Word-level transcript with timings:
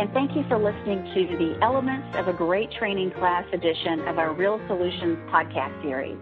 and 0.00 0.10
thank 0.14 0.34
you 0.34 0.42
for 0.48 0.56
listening 0.56 1.04
to 1.12 1.36
the 1.36 1.62
Elements 1.62 2.16
of 2.16 2.26
a 2.26 2.32
Great 2.32 2.72
Training 2.78 3.10
Class 3.18 3.44
edition 3.52 4.08
of 4.08 4.16
our 4.16 4.32
Real 4.32 4.58
Solutions 4.66 5.18
podcast 5.28 5.82
series. 5.82 6.16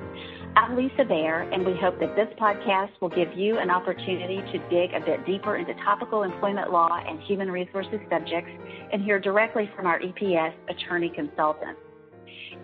I'm 0.56 0.76
Lisa 0.76 1.04
Bair, 1.04 1.42
and 1.42 1.64
we 1.64 1.76
hope 1.80 2.00
that 2.00 2.16
this 2.16 2.26
podcast 2.40 2.90
will 3.00 3.08
give 3.08 3.38
you 3.38 3.58
an 3.58 3.70
opportunity 3.70 4.38
to 4.38 4.58
dig 4.68 4.94
a 4.94 5.06
bit 5.06 5.24
deeper 5.24 5.58
into 5.58 5.74
topical 5.84 6.24
employment 6.24 6.72
law 6.72 6.88
and 7.06 7.22
human 7.22 7.52
resources 7.52 8.00
subjects 8.10 8.50
and 8.92 9.04
hear 9.04 9.20
directly 9.20 9.70
from 9.76 9.86
our 9.86 10.00
EPS 10.00 10.54
attorney 10.68 11.12
consultants. 11.14 11.78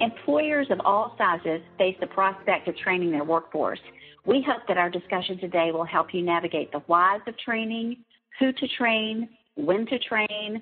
Employers 0.01 0.67
of 0.71 0.81
all 0.85 1.15
sizes 1.17 1.61
face 1.79 1.95
the 2.01 2.09
prospect 2.09 2.67
of 2.67 2.77
training 2.79 3.13
their 3.13 3.23
workforce. 3.23 3.79
We 4.27 4.45
hope 4.45 4.63
that 4.67 4.79
our 4.79 4.91
discussion 4.91 5.39
today 5.39 5.71
will 5.73 5.85
help 5.85 6.09
you 6.13 6.23
navigate 6.23 6.73
the 6.73 6.81
whys 6.89 7.21
of 7.29 7.39
training, 7.39 7.99
who 8.41 8.51
to 8.51 8.69
train, 8.77 9.29
when 9.57 9.87
to 9.87 9.99
train, 10.01 10.61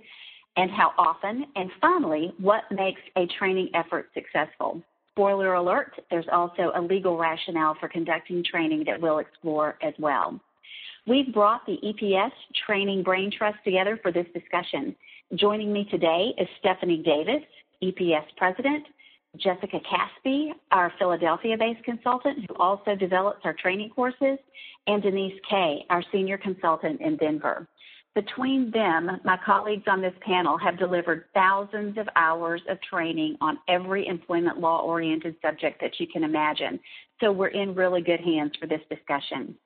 and 0.57 0.71
how 0.71 0.93
often, 0.99 1.47
and 1.57 1.71
finally, 1.81 2.33
what 2.39 2.65
makes 2.71 3.01
a 3.17 3.27
training 3.39 3.71
effort 3.75 4.11
successful. 4.15 4.83
Spoiler 5.13 5.55
alert, 5.55 5.93
there's 6.11 6.27
also 6.33 6.73
a 6.75 6.81
legal 6.81 7.19
rationale 7.19 7.77
for 7.79 7.89
conducting 7.89 8.43
training 8.45 8.85
that 8.87 9.01
we'll 9.01 9.19
explore 9.19 9.77
as 9.83 9.95
well. 9.99 10.41
We've 11.07 11.33
brought 11.35 11.67
the 11.67 11.79
EPS 11.85 12.31
Training 12.67 13.03
Brain 13.03 13.31
Trust 13.37 13.59
together 13.65 13.99
for 14.03 14.13
this 14.13 14.27
discussion. 14.33 14.95
Joining 15.35 15.73
me 15.73 15.87
today 15.91 16.33
is 16.39 16.49
Stephanie 16.61 17.03
Davis, 17.03 17.43
EPS 17.83 18.25
President, 18.37 18.85
Jessica 19.37 19.81
Caspi, 19.81 20.51
our 20.71 20.93
Philadelphia 20.99 21.57
based 21.59 21.83
consultant 21.85 22.39
who 22.47 22.55
also 22.57 22.95
develops 22.95 23.41
our 23.45 23.55
training 23.55 23.91
courses, 23.91 24.39
and 24.87 25.03
Denise 25.03 25.41
Kay, 25.49 25.85
our 25.91 26.05
senior 26.13 26.39
consultant 26.39 27.01
in 27.01 27.17
Denver. 27.17 27.67
Between 28.15 28.71
them, 28.71 29.11
my 29.25 29.39
colleagues 29.45 29.85
on 29.87 30.03
this 30.03 30.13
panel 30.21 30.59
have 30.59 30.79
delivered 30.79 31.25
thousands 31.33 31.97
of 31.97 32.07
hours 32.15 32.61
of 32.69 32.79
training 32.83 33.39
on 33.41 33.59
every 33.69 34.07
employment 34.07 34.59
law 34.59 34.83
oriented 34.83 35.35
subject 35.41 35.81
that 35.81 35.99
you 35.99 36.07
can 36.07 36.23
imagine. 36.23 36.79
So 37.21 37.33
we're 37.33 37.49
in 37.49 37.75
really 37.75 38.03
good 38.03 38.21
hands 38.21 38.53
for 38.61 38.67
this 38.67 38.83
discussion. 38.91 39.57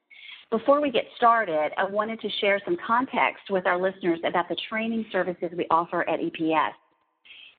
Before 0.50 0.80
we 0.80 0.92
get 0.92 1.06
started, 1.16 1.72
I 1.76 1.84
wanted 1.90 2.20
to 2.20 2.30
share 2.40 2.60
some 2.64 2.76
context 2.86 3.50
with 3.50 3.66
our 3.66 3.80
listeners 3.80 4.20
about 4.24 4.48
the 4.48 4.56
training 4.68 5.06
services 5.10 5.50
we 5.56 5.66
offer 5.68 6.08
at 6.08 6.20
EPS. 6.20 6.70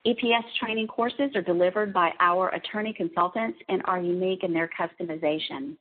EPS 0.06 0.44
training 0.58 0.86
courses 0.86 1.30
are 1.34 1.42
delivered 1.42 1.92
by 1.92 2.12
our 2.18 2.48
attorney 2.54 2.94
consultants 2.94 3.58
and 3.68 3.82
are 3.84 4.00
unique 4.00 4.42
in 4.42 4.54
their 4.54 4.70
customization. 4.78 5.76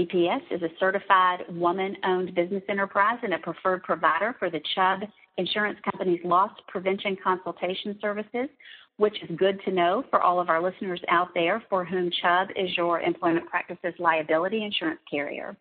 EPS 0.00 0.40
is 0.50 0.62
a 0.62 0.70
certified 0.78 1.40
woman 1.50 1.94
owned 2.06 2.34
business 2.34 2.62
enterprise 2.70 3.18
and 3.22 3.34
a 3.34 3.38
preferred 3.38 3.82
provider 3.82 4.34
for 4.38 4.48
the 4.48 4.60
Chubb 4.74 5.00
Insurance 5.36 5.78
Company's 5.84 6.24
loss 6.24 6.50
prevention 6.68 7.18
consultation 7.22 7.98
services, 8.00 8.48
which 8.96 9.14
is 9.22 9.36
good 9.36 9.60
to 9.66 9.72
know 9.72 10.02
for 10.08 10.22
all 10.22 10.40
of 10.40 10.48
our 10.48 10.62
listeners 10.62 11.02
out 11.08 11.28
there 11.34 11.62
for 11.68 11.84
whom 11.84 12.10
Chubb 12.22 12.48
is 12.56 12.74
your 12.78 13.00
employment 13.00 13.46
practices 13.50 13.92
liability 13.98 14.64
insurance 14.64 15.00
carrier. 15.10 15.54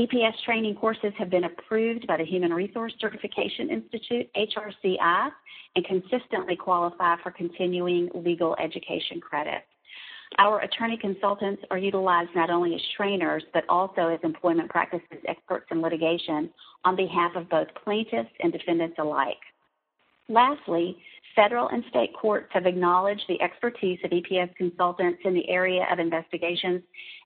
EPS 0.00 0.34
training 0.44 0.76
courses 0.76 1.12
have 1.18 1.30
been 1.30 1.44
approved 1.44 2.06
by 2.06 2.16
the 2.16 2.24
Human 2.24 2.52
Resource 2.52 2.92
Certification 3.00 3.70
Institute, 3.70 4.28
HRCI, 4.36 5.30
and 5.74 5.84
consistently 5.84 6.54
qualify 6.54 7.16
for 7.24 7.32
continuing 7.32 8.08
legal 8.14 8.54
education 8.62 9.20
credit. 9.20 9.62
Our 10.38 10.60
attorney 10.60 10.96
consultants 10.96 11.62
are 11.70 11.78
utilized 11.78 12.30
not 12.34 12.50
only 12.50 12.74
as 12.74 12.80
trainers, 12.96 13.44
but 13.52 13.64
also 13.68 14.08
as 14.08 14.20
employment 14.22 14.70
practices 14.70 15.06
experts 15.28 15.66
in 15.70 15.80
litigation 15.80 16.50
on 16.84 16.96
behalf 16.96 17.32
of 17.36 17.48
both 17.48 17.68
plaintiffs 17.84 18.30
and 18.40 18.52
defendants 18.52 18.96
alike. 18.98 19.38
Lastly, 20.28 20.96
federal 21.36 21.68
and 21.68 21.84
state 21.90 22.10
courts 22.20 22.48
have 22.50 22.66
acknowledged 22.66 23.24
the 23.28 23.40
expertise 23.42 23.98
of 24.04 24.10
EPS 24.10 24.54
consultants 24.56 25.20
in 25.24 25.34
the 25.34 25.48
area 25.48 25.86
of 25.90 25.98
investigations 25.98 26.82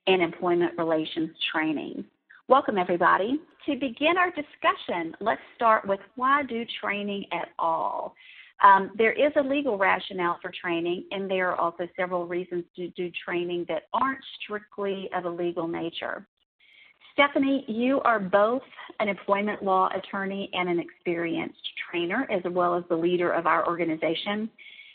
and 0.06 0.20
employment 0.20 0.72
relations 0.76 1.30
training. 1.52 2.04
Welcome, 2.48 2.78
everybody. 2.78 3.38
To 3.66 3.76
begin 3.76 4.16
our 4.16 4.30
discussion, 4.30 5.14
let's 5.20 5.40
start 5.54 5.86
with 5.86 6.00
why 6.16 6.42
do 6.42 6.64
training 6.80 7.26
at 7.32 7.50
all? 7.58 8.14
Um, 8.62 8.90
there 8.96 9.12
is 9.12 9.32
a 9.36 9.42
legal 9.42 9.78
rationale 9.78 10.38
for 10.42 10.50
training, 10.50 11.04
and 11.12 11.30
there 11.30 11.50
are 11.50 11.56
also 11.56 11.88
several 11.96 12.26
reasons 12.26 12.64
to 12.76 12.88
do 12.88 13.10
training 13.24 13.66
that 13.68 13.84
aren't 13.92 14.24
strictly 14.42 15.08
of 15.14 15.24
a 15.24 15.30
legal 15.30 15.68
nature. 15.68 16.26
Stephanie, 17.12 17.64
you 17.66 18.00
are 18.00 18.20
both 18.20 18.62
an 19.00 19.08
employment 19.08 19.62
law 19.62 19.88
attorney 19.94 20.50
and 20.52 20.68
an 20.68 20.78
experienced 20.78 21.58
trainer, 21.90 22.26
as 22.30 22.42
well 22.52 22.76
as 22.76 22.84
the 22.88 22.96
leader 22.96 23.32
of 23.32 23.46
our 23.46 23.66
organization. 23.66 24.48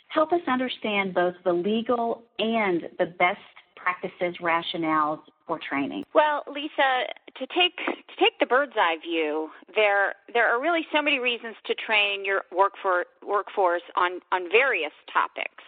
Help 0.07 0.31
us 0.31 0.41
understand 0.47 1.13
both 1.13 1.34
the 1.44 1.51
legal 1.51 2.24
and 2.40 2.84
the 3.00 3.07
best 3.18 3.40
practices 3.75 4.35
rationales 4.41 5.19
for 5.47 5.59
training? 5.59 6.03
Well, 6.13 6.43
Lisa, 6.47 7.07
to 7.37 7.47
take 7.47 7.77
to 7.77 8.15
take 8.19 8.39
the 8.39 8.45
bird's 8.45 8.73
eye 8.75 8.97
view, 9.01 9.49
there 9.75 10.15
there 10.33 10.47
are 10.47 10.61
really 10.61 10.85
so 10.91 11.01
many 11.01 11.19
reasons 11.19 11.55
to 11.65 11.75
train 11.75 12.25
your 12.25 12.43
workforce 12.51 13.07
workforce 13.25 13.83
on 13.95 14.19
on 14.31 14.49
various 14.51 14.93
topics. 15.11 15.63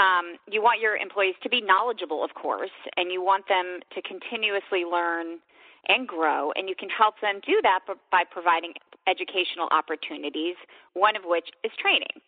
Um, 0.00 0.36
you 0.50 0.60
want 0.60 0.80
your 0.80 0.96
employees 0.96 1.36
to 1.44 1.48
be 1.48 1.60
knowledgeable, 1.60 2.24
of 2.24 2.34
course, 2.34 2.74
and 2.96 3.12
you 3.12 3.22
want 3.22 3.46
them 3.48 3.78
to 3.94 4.02
continuously 4.02 4.82
learn 4.84 5.38
and 5.86 6.08
grow, 6.08 6.50
and 6.56 6.68
you 6.68 6.74
can 6.74 6.88
help 6.88 7.20
them 7.20 7.40
do 7.46 7.60
that 7.62 7.80
by 8.10 8.24
providing 8.28 8.72
educational 9.06 9.68
opportunities, 9.70 10.56
one 10.94 11.14
of 11.14 11.22
which 11.24 11.50
is 11.62 11.70
training. 11.78 12.18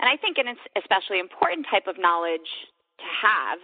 And 0.00 0.08
I 0.08 0.16
think 0.16 0.38
an 0.38 0.56
especially 0.76 1.18
important 1.20 1.66
type 1.70 1.86
of 1.86 1.98
knowledge 1.98 2.48
to 2.98 3.04
have 3.20 3.58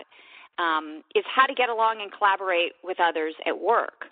um, 0.59 1.03
is 1.15 1.25
how 1.27 1.47
to 1.47 1.55
get 1.55 1.69
along 1.69 2.01
and 2.03 2.13
collaborate 2.13 2.73
with 2.83 2.99
others 3.01 3.35
at 3.47 3.59
work. 3.61 4.07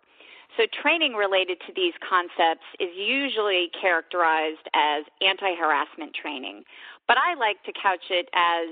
So, 0.56 0.64
training 0.82 1.12
related 1.14 1.58
to 1.66 1.72
these 1.74 1.92
concepts 2.00 2.64
is 2.80 2.88
usually 2.96 3.68
characterized 3.78 4.64
as 4.74 5.04
anti 5.20 5.54
harassment 5.54 6.14
training, 6.14 6.64
but 7.06 7.18
I 7.18 7.34
like 7.34 7.62
to 7.64 7.72
couch 7.72 8.08
it 8.10 8.28
as 8.32 8.68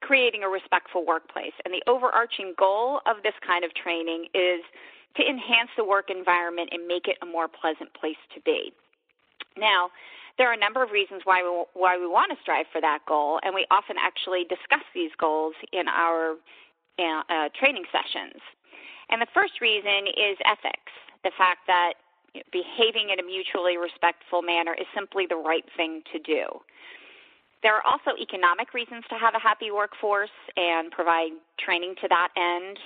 creating 0.00 0.42
a 0.42 0.48
respectful 0.48 1.06
workplace. 1.06 1.54
And 1.64 1.72
the 1.72 1.82
overarching 1.88 2.54
goal 2.58 3.00
of 3.06 3.22
this 3.22 3.34
kind 3.46 3.64
of 3.64 3.72
training 3.74 4.26
is 4.34 4.60
to 5.16 5.22
enhance 5.22 5.70
the 5.76 5.84
work 5.84 6.10
environment 6.10 6.70
and 6.72 6.88
make 6.88 7.06
it 7.06 7.16
a 7.22 7.26
more 7.26 7.46
pleasant 7.46 7.94
place 7.94 8.18
to 8.34 8.40
be. 8.40 8.72
Now, 9.56 9.90
there 10.38 10.48
are 10.50 10.54
a 10.54 10.58
number 10.58 10.82
of 10.82 10.90
reasons 10.90 11.22
why 11.24 11.42
we, 11.42 11.80
why 11.80 11.98
we 11.98 12.06
want 12.06 12.32
to 12.32 12.38
strive 12.42 12.66
for 12.72 12.80
that 12.80 13.00
goal, 13.06 13.38
and 13.42 13.54
we 13.54 13.66
often 13.70 13.96
actually 14.00 14.44
discuss 14.44 14.84
these 14.94 15.10
goals 15.18 15.54
in 15.72 15.88
our 15.88 16.36
uh, 16.98 17.48
training 17.58 17.84
sessions. 17.92 18.40
And 19.10 19.20
the 19.20 19.30
first 19.34 19.60
reason 19.60 20.08
is 20.08 20.36
ethics 20.44 20.92
the 21.24 21.30
fact 21.38 21.66
that 21.66 21.94
behaving 22.50 23.10
in 23.10 23.20
a 23.20 23.22
mutually 23.22 23.76
respectful 23.76 24.42
manner 24.42 24.74
is 24.74 24.86
simply 24.94 25.26
the 25.28 25.36
right 25.36 25.64
thing 25.76 26.02
to 26.12 26.18
do. 26.18 26.46
There 27.62 27.76
are 27.76 27.84
also 27.86 28.18
economic 28.18 28.74
reasons 28.74 29.04
to 29.08 29.16
have 29.16 29.34
a 29.34 29.38
happy 29.38 29.70
workforce 29.70 30.34
and 30.56 30.90
provide 30.90 31.30
training 31.60 31.94
to 32.02 32.08
that 32.08 32.28
end. 32.36 32.78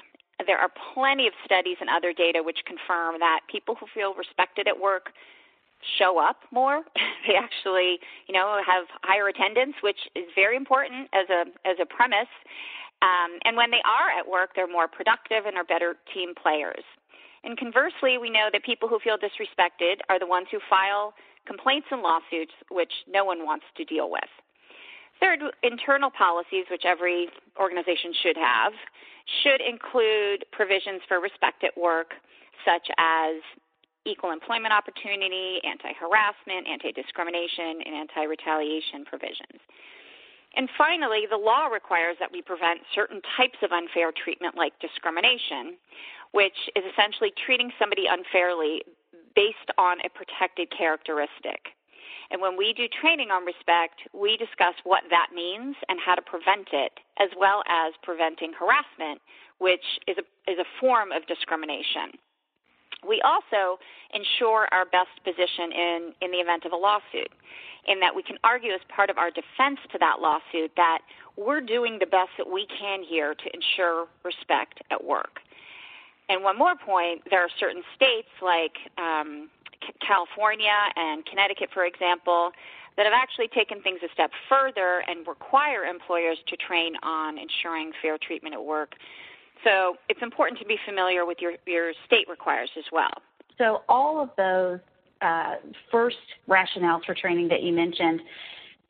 There 0.46 0.58
are 0.58 0.68
plenty 0.92 1.26
of 1.26 1.32
studies 1.44 1.78
and 1.80 1.88
other 1.88 2.12
data 2.12 2.42
which 2.42 2.58
confirm 2.66 3.18
that 3.20 3.40
people 3.50 3.74
who 3.74 3.86
feel 3.94 4.12
respected 4.14 4.68
at 4.68 4.78
work 4.78 5.12
show 5.98 6.18
up 6.18 6.40
more. 6.52 6.82
they 7.26 7.34
actually, 7.36 7.98
you 8.28 8.34
know, 8.34 8.60
have 8.66 8.84
higher 9.02 9.28
attendance, 9.28 9.76
which 9.80 10.08
is 10.14 10.24
very 10.34 10.56
important 10.56 11.08
as 11.14 11.28
a 11.30 11.44
as 11.66 11.76
a 11.80 11.86
premise. 11.86 12.28
Um, 13.02 13.38
and 13.44 13.56
when 13.56 13.70
they 13.70 13.82
are 13.84 14.08
at 14.18 14.26
work, 14.28 14.50
they're 14.56 14.70
more 14.70 14.88
productive 14.88 15.44
and 15.46 15.56
are 15.56 15.64
better 15.64 15.96
team 16.14 16.34
players. 16.34 16.84
And 17.44 17.56
conversely, 17.58 18.18
we 18.18 18.30
know 18.30 18.48
that 18.52 18.64
people 18.64 18.88
who 18.88 18.98
feel 18.98 19.16
disrespected 19.16 20.00
are 20.08 20.18
the 20.18 20.26
ones 20.26 20.48
who 20.50 20.58
file 20.68 21.14
complaints 21.46 21.86
and 21.90 22.02
lawsuits, 22.02 22.52
which 22.70 22.92
no 23.06 23.24
one 23.24 23.44
wants 23.44 23.64
to 23.76 23.84
deal 23.84 24.10
with. 24.10 24.28
Third, 25.20 25.40
internal 25.62 26.10
policies, 26.10 26.66
which 26.70 26.84
every 26.84 27.28
organization 27.58 28.12
should 28.22 28.36
have, 28.36 28.72
should 29.42 29.60
include 29.62 30.44
provisions 30.52 31.00
for 31.08 31.20
respect 31.20 31.64
at 31.64 31.76
work, 31.76 32.12
such 32.64 32.88
as 32.98 33.40
equal 34.04 34.30
employment 34.30 34.74
opportunity, 34.74 35.58
anti 35.64 35.92
harassment, 35.98 36.66
anti 36.68 36.92
discrimination, 36.92 37.80
and 37.84 37.94
anti 37.94 38.24
retaliation 38.24 39.04
provisions. 39.04 39.60
And 40.56 40.70
finally, 40.76 41.26
the 41.28 41.36
law 41.36 41.66
requires 41.66 42.16
that 42.18 42.32
we 42.32 42.40
prevent 42.40 42.80
certain 42.94 43.20
types 43.36 43.58
of 43.62 43.72
unfair 43.72 44.10
treatment 44.10 44.56
like 44.56 44.72
discrimination, 44.80 45.76
which 46.32 46.56
is 46.74 46.82
essentially 46.90 47.32
treating 47.44 47.70
somebody 47.78 48.06
unfairly 48.08 48.82
based 49.36 49.70
on 49.76 50.00
a 50.00 50.08
protected 50.08 50.72
characteristic. 50.72 51.76
And 52.30 52.40
when 52.40 52.56
we 52.56 52.72
do 52.72 52.88
training 52.88 53.30
on 53.30 53.44
respect, 53.44 54.00
we 54.12 54.36
discuss 54.36 54.74
what 54.82 55.04
that 55.10 55.28
means 55.34 55.76
and 55.88 56.00
how 56.00 56.14
to 56.16 56.22
prevent 56.22 56.68
it, 56.72 56.92
as 57.20 57.28
well 57.38 57.62
as 57.68 57.92
preventing 58.02 58.52
harassment, 58.56 59.20
which 59.58 59.84
is 60.08 60.16
a, 60.18 60.24
is 60.50 60.58
a 60.58 60.66
form 60.80 61.12
of 61.12 61.26
discrimination. 61.28 62.16
We 63.06 63.22
also 63.22 63.78
ensure 64.12 64.68
our 64.72 64.84
best 64.84 65.12
position 65.24 65.72
in, 65.72 66.12
in 66.20 66.30
the 66.30 66.38
event 66.38 66.64
of 66.64 66.72
a 66.72 66.76
lawsuit, 66.76 67.30
in 67.86 68.00
that 68.00 68.14
we 68.14 68.22
can 68.22 68.36
argue 68.42 68.72
as 68.72 68.80
part 68.88 69.10
of 69.10 69.18
our 69.18 69.30
defense 69.30 69.78
to 69.92 69.98
that 69.98 70.16
lawsuit 70.20 70.72
that 70.76 71.00
we're 71.36 71.60
doing 71.60 71.98
the 72.00 72.06
best 72.06 72.30
that 72.38 72.50
we 72.50 72.66
can 72.66 73.02
here 73.02 73.34
to 73.34 73.46
ensure 73.54 74.06
respect 74.24 74.82
at 74.90 75.02
work. 75.02 75.40
And 76.28 76.42
one 76.42 76.58
more 76.58 76.74
point 76.74 77.22
there 77.30 77.40
are 77.40 77.50
certain 77.60 77.82
states 77.94 78.28
like 78.42 78.74
um, 78.98 79.48
California 80.04 80.74
and 80.96 81.24
Connecticut, 81.26 81.70
for 81.72 81.84
example, 81.84 82.50
that 82.96 83.04
have 83.04 83.14
actually 83.14 83.48
taken 83.48 83.82
things 83.82 84.00
a 84.02 84.08
step 84.12 84.30
further 84.48 85.04
and 85.06 85.26
require 85.26 85.84
employers 85.84 86.38
to 86.48 86.56
train 86.56 86.94
on 87.02 87.38
ensuring 87.38 87.92
fair 88.02 88.18
treatment 88.18 88.54
at 88.54 88.64
work. 88.64 88.94
So 89.64 89.96
it's 90.08 90.22
important 90.22 90.58
to 90.60 90.66
be 90.66 90.76
familiar 90.84 91.24
with 91.24 91.38
your, 91.40 91.52
your 91.66 91.92
state 92.06 92.28
requires 92.28 92.70
as 92.78 92.84
well. 92.92 93.12
So 93.58 93.82
all 93.88 94.22
of 94.22 94.30
those 94.36 94.80
uh, 95.22 95.56
first 95.90 96.16
rationales 96.48 97.04
for 97.04 97.14
training 97.14 97.48
that 97.48 97.62
you 97.62 97.72
mentioned, 97.72 98.20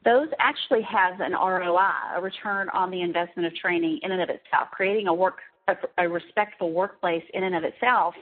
those 0.04 0.28
actually 0.38 0.82
have 0.82 1.20
an 1.20 1.32
ROI, 1.32 2.16
a 2.16 2.20
return 2.20 2.68
on 2.74 2.90
the 2.90 3.02
investment 3.02 3.46
of 3.46 3.54
training 3.54 4.00
in 4.02 4.12
and 4.12 4.22
of 4.22 4.28
itself. 4.28 4.68
Creating 4.72 5.08
a 5.08 5.14
work 5.14 5.38
a, 5.68 5.74
a 5.98 6.08
respectful 6.08 6.72
workplace 6.72 7.24
in 7.34 7.42
and 7.42 7.56
of 7.56 7.64
itself 7.64 8.14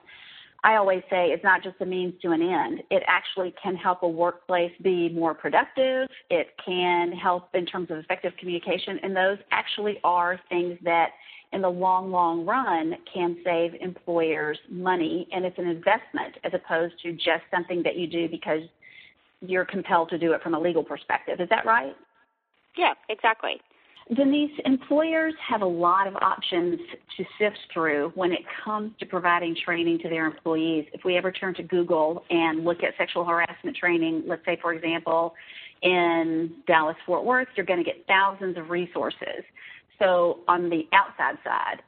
I 0.64 0.76
always 0.76 1.02
say 1.10 1.28
it's 1.28 1.44
not 1.44 1.62
just 1.62 1.76
a 1.80 1.84
means 1.84 2.14
to 2.22 2.30
an 2.30 2.40
end. 2.40 2.82
It 2.90 3.02
actually 3.06 3.54
can 3.62 3.76
help 3.76 4.02
a 4.02 4.08
workplace 4.08 4.72
be 4.82 5.10
more 5.10 5.34
productive. 5.34 6.08
It 6.30 6.54
can 6.64 7.12
help 7.12 7.50
in 7.54 7.66
terms 7.66 7.90
of 7.90 7.98
effective 7.98 8.32
communication. 8.40 8.98
And 9.02 9.14
those 9.14 9.36
actually 9.50 10.00
are 10.04 10.40
things 10.48 10.78
that, 10.82 11.10
in 11.54 11.62
the 11.62 11.68
long, 11.68 12.10
long 12.10 12.44
run, 12.44 12.94
can 13.12 13.36
save 13.44 13.74
employers 13.80 14.58
money. 14.68 15.28
And 15.32 15.44
it's 15.44 15.58
an 15.58 15.66
investment 15.66 16.36
as 16.44 16.52
opposed 16.54 16.94
to 17.02 17.12
just 17.12 17.42
something 17.50 17.82
that 17.84 17.96
you 17.96 18.06
do 18.06 18.28
because 18.28 18.62
you're 19.40 19.64
compelled 19.64 20.10
to 20.10 20.18
do 20.18 20.32
it 20.32 20.42
from 20.42 20.54
a 20.54 20.60
legal 20.60 20.82
perspective. 20.82 21.40
Is 21.40 21.48
that 21.50 21.64
right? 21.66 21.94
Yeah, 22.76 22.94
exactly. 23.08 23.60
Denise, 24.14 24.52
employers 24.66 25.32
have 25.48 25.62
a 25.62 25.66
lot 25.66 26.06
of 26.06 26.14
options 26.16 26.78
to 27.16 27.24
sift 27.38 27.58
through 27.72 28.12
when 28.14 28.32
it 28.32 28.40
comes 28.62 28.92
to 29.00 29.06
providing 29.06 29.56
training 29.64 29.98
to 30.00 30.10
their 30.10 30.26
employees. 30.26 30.86
If 30.92 31.04
we 31.04 31.16
ever 31.16 31.32
turn 31.32 31.54
to 31.54 31.62
Google 31.62 32.22
and 32.28 32.64
look 32.64 32.82
at 32.82 32.92
sexual 32.98 33.24
harassment 33.24 33.76
training, 33.76 34.24
let's 34.26 34.44
say, 34.44 34.58
for 34.60 34.74
example, 34.74 35.34
in 35.80 36.52
Dallas 36.66 36.96
Fort 37.06 37.24
Worth, 37.24 37.48
you're 37.56 37.64
going 37.64 37.82
to 37.82 37.84
get 37.84 38.04
thousands 38.06 38.58
of 38.58 38.68
resources. 38.68 39.42
So, 39.98 40.40
on 40.48 40.70
the 40.70 40.82
outside 40.92 41.38
side, 41.44 41.82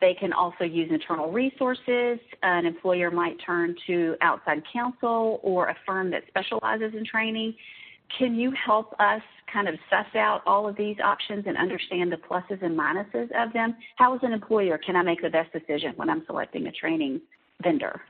they 0.00 0.14
can 0.14 0.32
also 0.32 0.64
use 0.64 0.90
internal 0.90 1.30
resources. 1.30 2.18
An 2.42 2.66
employer 2.66 3.10
might 3.10 3.36
turn 3.44 3.74
to 3.86 4.16
outside 4.20 4.62
counsel 4.72 5.40
or 5.42 5.68
a 5.68 5.76
firm 5.86 6.10
that 6.10 6.22
specializes 6.28 6.92
in 6.96 7.04
training. 7.04 7.54
Can 8.18 8.34
you 8.34 8.52
help 8.52 8.94
us 8.98 9.22
kind 9.50 9.68
of 9.68 9.74
suss 9.88 10.14
out 10.16 10.42
all 10.46 10.68
of 10.68 10.76
these 10.76 10.96
options 11.02 11.44
and 11.46 11.56
understand 11.56 12.12
the 12.12 12.16
pluses 12.16 12.62
and 12.62 12.78
minuses 12.78 13.28
of 13.36 13.52
them? 13.52 13.76
How, 13.96 14.14
as 14.14 14.20
an 14.22 14.32
employer, 14.32 14.76
can 14.76 14.96
I 14.96 15.02
make 15.02 15.22
the 15.22 15.30
best 15.30 15.52
decision 15.52 15.92
when 15.96 16.10
I'm 16.10 16.24
selecting 16.26 16.66
a 16.66 16.72
training 16.72 17.20
vendor? 17.62 18.02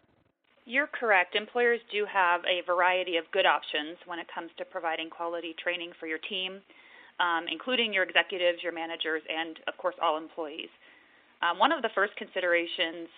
You're 0.65 0.87
correct. 0.87 1.35
Employers 1.35 1.81
do 1.93 2.07
have 2.13 2.41
a 2.45 2.65
variety 2.65 3.17
of 3.17 3.25
good 3.33 3.47
options 3.47 3.99
when 4.07 4.19
it 4.19 4.27
comes 4.33 4.51
to 4.59 4.65
providing 4.65 5.11
quality 5.11 5.55
training 5.63 5.93
for 5.99 6.07
your 6.07 6.19
team, 6.19 6.61
um, 7.23 7.47
including 7.51 7.95
your 7.95 8.03
executives, 8.03 8.59
your 8.63 8.75
managers, 8.75 9.23
and 9.31 9.59
of 9.71 9.79
course, 9.79 9.95
all 10.03 10.19
employees. 10.19 10.69
Um, 11.41 11.59
one 11.59 11.71
of 11.71 11.83
the 11.83 11.91
first 11.95 12.15
considerations 12.17 13.09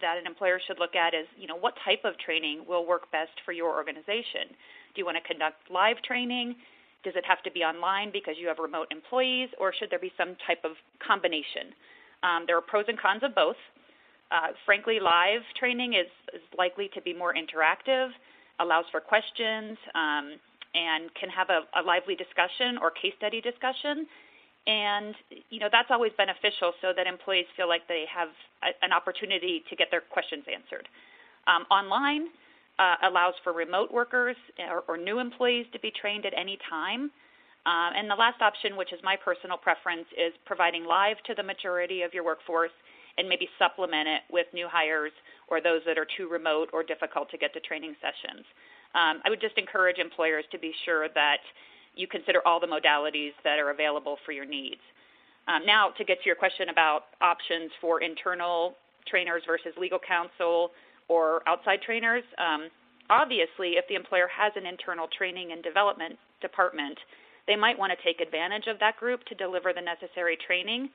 that 0.00 0.16
an 0.20 0.26
employer 0.26 0.60
should 0.66 0.78
look 0.78 0.94
at 0.94 1.14
is, 1.14 1.26
you 1.40 1.48
know, 1.48 1.56
what 1.56 1.74
type 1.84 2.04
of 2.04 2.12
training 2.18 2.64
will 2.68 2.86
work 2.86 3.10
best 3.10 3.32
for 3.44 3.52
your 3.52 3.74
organization. 3.74 4.52
Do 4.94 5.00
you 5.00 5.06
want 5.08 5.16
to 5.16 5.24
conduct 5.26 5.56
live 5.70 5.96
training? 6.04 6.54
Does 7.04 7.14
it 7.16 7.24
have 7.26 7.42
to 7.42 7.50
be 7.50 7.60
online 7.60 8.10
because 8.12 8.34
you 8.38 8.48
have 8.48 8.58
remote 8.58 8.88
employees, 8.90 9.48
or 9.58 9.72
should 9.72 9.90
there 9.90 9.98
be 9.98 10.12
some 10.16 10.36
type 10.46 10.62
of 10.64 10.72
combination? 11.00 11.72
Um, 12.22 12.44
there 12.46 12.56
are 12.56 12.60
pros 12.60 12.84
and 12.88 12.98
cons 12.98 13.22
of 13.22 13.34
both. 13.34 13.58
Uh, 14.30 14.52
frankly, 14.66 14.98
live 15.00 15.40
training 15.58 15.94
is, 15.94 16.10
is 16.34 16.42
likely 16.58 16.90
to 16.94 17.00
be 17.00 17.14
more 17.14 17.32
interactive, 17.32 18.10
allows 18.60 18.84
for 18.90 19.00
questions, 19.00 19.78
um, 19.94 20.36
and 20.74 21.12
can 21.14 21.28
have 21.30 21.48
a, 21.50 21.64
a 21.78 21.82
lively 21.82 22.14
discussion 22.14 22.78
or 22.80 22.90
case 22.90 23.14
study 23.16 23.40
discussion. 23.40 24.06
And 24.66 25.14
you 25.48 25.60
know 25.60 25.68
that's 25.72 25.88
always 25.90 26.12
beneficial, 26.18 26.72
so 26.82 26.92
that 26.94 27.06
employees 27.06 27.46
feel 27.56 27.68
like 27.68 27.88
they 27.88 28.04
have 28.12 28.28
a, 28.60 28.76
an 28.84 28.92
opportunity 28.92 29.64
to 29.70 29.76
get 29.76 29.88
their 29.90 30.02
questions 30.02 30.44
answered. 30.44 30.88
Um, 31.48 31.64
online, 31.70 32.28
uh, 32.78 32.96
allows 33.08 33.34
for 33.42 33.52
remote 33.52 33.90
workers 33.92 34.36
or, 34.70 34.84
or, 34.86 34.96
new 34.96 35.18
employees 35.18 35.66
to 35.72 35.80
be 35.80 35.90
trained 35.90 36.26
at 36.26 36.32
any 36.36 36.58
time. 36.68 37.10
Um, 37.66 37.90
and 37.96 38.10
the 38.10 38.14
last 38.14 38.40
option, 38.40 38.76
which 38.76 38.92
is 38.92 39.00
my 39.02 39.16
personal 39.16 39.56
preference, 39.56 40.06
is 40.16 40.32
providing 40.46 40.84
live 40.84 41.16
to 41.26 41.34
the 41.34 41.42
majority 41.42 42.02
of 42.02 42.14
your 42.14 42.24
workforce 42.24 42.70
and 43.18 43.28
maybe 43.28 43.48
supplement 43.58 44.06
it 44.08 44.22
with 44.30 44.46
new 44.54 44.68
hires 44.70 45.12
or 45.48 45.60
those 45.60 45.82
that 45.86 45.98
are 45.98 46.06
too 46.16 46.28
remote 46.30 46.70
or 46.72 46.82
difficult 46.82 47.30
to 47.30 47.38
get 47.38 47.52
to 47.52 47.60
training 47.60 47.96
sessions. 48.00 48.46
Um, 48.94 49.20
I 49.24 49.30
would 49.30 49.40
just 49.40 49.58
encourage 49.58 49.98
employers 49.98 50.44
to 50.52 50.58
be 50.58 50.72
sure 50.84 51.08
that 51.14 51.38
you 51.94 52.06
consider 52.06 52.40
all 52.46 52.60
the 52.60 52.66
modalities 52.66 53.32
that 53.44 53.58
are 53.58 53.70
available 53.70 54.16
for 54.24 54.32
your 54.32 54.44
needs. 54.46 54.80
Um, 55.46 55.64
now, 55.66 55.90
to 55.96 56.04
get 56.04 56.18
to 56.22 56.26
your 56.26 56.36
question 56.36 56.68
about 56.68 57.04
options 57.20 57.70
for 57.80 58.02
internal 58.02 58.74
trainers 59.06 59.42
versus 59.46 59.72
legal 59.78 59.98
counsel, 59.98 60.70
or 61.08 61.42
outside 61.48 61.80
trainers. 61.82 62.22
Um, 62.36 62.68
obviously, 63.10 63.80
if 63.80 63.88
the 63.88 63.94
employer 63.94 64.28
has 64.28 64.52
an 64.56 64.66
internal 64.66 65.08
training 65.16 65.52
and 65.52 65.62
development 65.62 66.16
department, 66.40 66.98
they 67.46 67.56
might 67.56 67.78
want 67.78 67.92
to 67.96 68.04
take 68.04 68.20
advantage 68.20 68.68
of 68.68 68.78
that 68.80 68.96
group 68.98 69.24
to 69.24 69.34
deliver 69.34 69.72
the 69.72 69.80
necessary 69.80 70.36
training. 70.46 70.90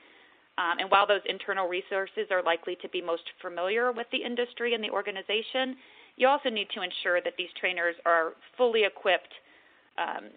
Um, 0.57 0.77
and 0.77 0.91
while 0.91 1.07
those 1.07 1.25
internal 1.25 1.67
resources 1.67 2.29
are 2.29 2.43
likely 2.43 2.77
to 2.83 2.89
be 2.89 3.01
most 3.01 3.23
familiar 3.41 3.91
with 3.91 4.05
the 4.11 4.21
industry 4.21 4.75
and 4.75 4.83
the 4.83 4.91
organization, 4.91 5.75
you 6.17 6.27
also 6.27 6.49
need 6.49 6.67
to 6.75 6.81
ensure 6.81 7.21
that 7.21 7.33
these 7.37 7.49
trainers 7.59 7.95
are 8.05 8.33
fully 8.57 8.83
equipped 8.83 9.33
um, 9.97 10.29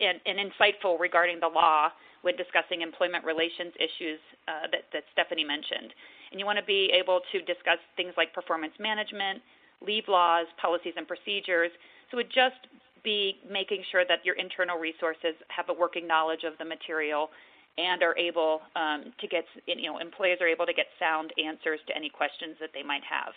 and, 0.00 0.20
and, 0.26 0.38
insightful 0.38 0.98
regarding 1.00 1.40
the 1.40 1.48
law 1.48 1.88
when 2.22 2.36
discussing 2.36 2.82
employment 2.82 3.24
relations 3.24 3.72
issues 3.80 4.20
uh, 4.46 4.68
that, 4.70 4.84
that 4.92 5.04
Stephanie 5.12 5.44
mentioned 5.44 5.92
and 6.30 6.40
you 6.40 6.46
want 6.46 6.58
to 6.58 6.64
be 6.64 6.90
able 6.92 7.20
to 7.32 7.40
discuss 7.40 7.80
things 7.96 8.12
like 8.16 8.32
performance 8.32 8.74
management, 8.78 9.40
leave 9.80 10.04
laws, 10.08 10.46
policies, 10.60 10.94
and 10.96 11.06
procedures. 11.06 11.70
So 12.10 12.18
it 12.18 12.28
would 12.28 12.34
just 12.34 12.68
be 13.04 13.38
making 13.48 13.84
sure 13.90 14.04
that 14.08 14.24
your 14.24 14.34
internal 14.36 14.78
resources 14.78 15.38
have 15.48 15.68
a 15.68 15.72
working 15.72 16.06
knowledge 16.06 16.44
of 16.44 16.58
the 16.58 16.64
material 16.64 17.30
and 17.78 18.02
are 18.02 18.16
able 18.18 18.60
um, 18.74 19.14
to 19.20 19.26
get, 19.28 19.44
you 19.66 19.86
know, 19.86 19.98
employees 19.98 20.38
are 20.40 20.48
able 20.48 20.66
to 20.66 20.74
get 20.74 20.86
sound 20.98 21.32
answers 21.38 21.78
to 21.86 21.96
any 21.96 22.10
questions 22.10 22.56
that 22.60 22.70
they 22.74 22.82
might 22.82 23.04
have. 23.06 23.32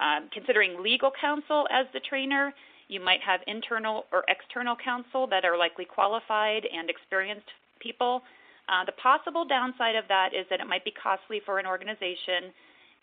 Um, 0.00 0.28
considering 0.32 0.82
legal 0.82 1.12
counsel 1.20 1.66
as 1.70 1.86
the 1.92 2.00
trainer, 2.00 2.52
you 2.88 3.00
might 3.00 3.20
have 3.20 3.40
internal 3.46 4.04
or 4.12 4.24
external 4.28 4.76
counsel 4.76 5.26
that 5.28 5.44
are 5.44 5.56
likely 5.56 5.84
qualified 5.84 6.66
and 6.66 6.90
experienced 6.90 7.46
people 7.80 8.22
uh, 8.68 8.84
the 8.84 8.92
possible 8.92 9.44
downside 9.44 9.94
of 9.94 10.04
that 10.08 10.32
is 10.32 10.46
that 10.48 10.60
it 10.60 10.66
might 10.66 10.84
be 10.84 10.92
costly 10.92 11.40
for 11.44 11.58
an 11.58 11.66
organization 11.66 12.48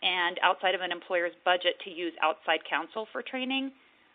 and 0.02 0.40
outside 0.42 0.74
of 0.74 0.82
an 0.82 0.92
employer's 0.92 1.34
budget 1.46 1.78
to 1.84 1.92
use 1.92 2.14
outside 2.22 2.60
counsel 2.68 3.08
for 3.12 3.22
training. 3.22 3.72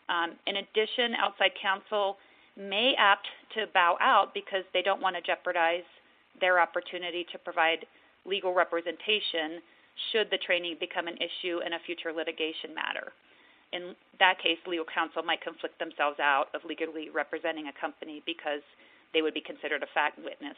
Um, 0.09 0.35
in 0.47 0.57
addition, 0.57 1.15
outside 1.15 1.53
counsel 1.63 2.17
may 2.57 2.95
opt 2.99 3.27
to 3.55 3.67
bow 3.73 3.97
out 4.01 4.35
because 4.35 4.65
they 4.73 4.83
don't 4.83 5.01
want 5.01 5.15
to 5.15 5.23
jeopardize 5.23 5.87
their 6.41 6.59
opportunity 6.59 7.25
to 7.31 7.39
provide 7.39 7.87
legal 8.25 8.53
representation 8.53 9.63
should 10.13 10.29
the 10.31 10.39
training 10.39 10.77
become 10.79 11.09
an 11.09 11.17
issue 11.17 11.61
in 11.65 11.73
a 11.73 11.81
future 11.85 12.13
litigation 12.13 12.75
matter. 12.75 13.13
In 13.73 13.97
that 14.21 14.39
case, 14.39 14.59
legal 14.67 14.87
counsel 14.87 15.23
might 15.23 15.43
conflict 15.43 15.79
themselves 15.79 16.21
out 16.21 16.47
of 16.55 16.65
legally 16.65 17.11
representing 17.11 17.69
a 17.69 17.81
company 17.81 18.23
because 18.25 18.63
they 19.13 19.23
would 19.23 19.35
be 19.35 19.41
considered 19.41 19.83
a 19.83 19.91
fact 19.95 20.19
witness. 20.19 20.57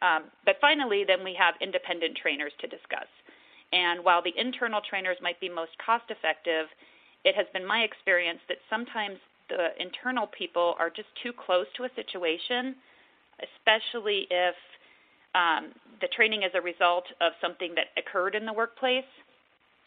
Um, 0.00 0.32
but 0.44 0.56
finally, 0.60 1.04
then 1.04 1.22
we 1.22 1.36
have 1.38 1.54
independent 1.60 2.16
trainers 2.16 2.52
to 2.60 2.66
discuss. 2.66 3.08
And 3.72 4.02
while 4.02 4.22
the 4.22 4.34
internal 4.36 4.80
trainers 4.80 5.18
might 5.20 5.38
be 5.40 5.48
most 5.48 5.76
cost 5.84 6.04
effective, 6.08 6.66
it 7.24 7.36
has 7.36 7.46
been 7.52 7.66
my 7.66 7.80
experience 7.80 8.40
that 8.48 8.58
sometimes 8.70 9.18
the 9.48 9.76
internal 9.78 10.26
people 10.26 10.74
are 10.78 10.88
just 10.88 11.08
too 11.22 11.32
close 11.34 11.66
to 11.76 11.84
a 11.84 11.90
situation, 11.94 12.74
especially 13.42 14.26
if 14.30 14.54
um, 15.34 15.72
the 16.00 16.08
training 16.14 16.42
is 16.42 16.50
a 16.54 16.60
result 16.60 17.04
of 17.20 17.32
something 17.40 17.74
that 17.74 17.92
occurred 17.96 18.34
in 18.34 18.46
the 18.46 18.52
workplace, 18.52 19.08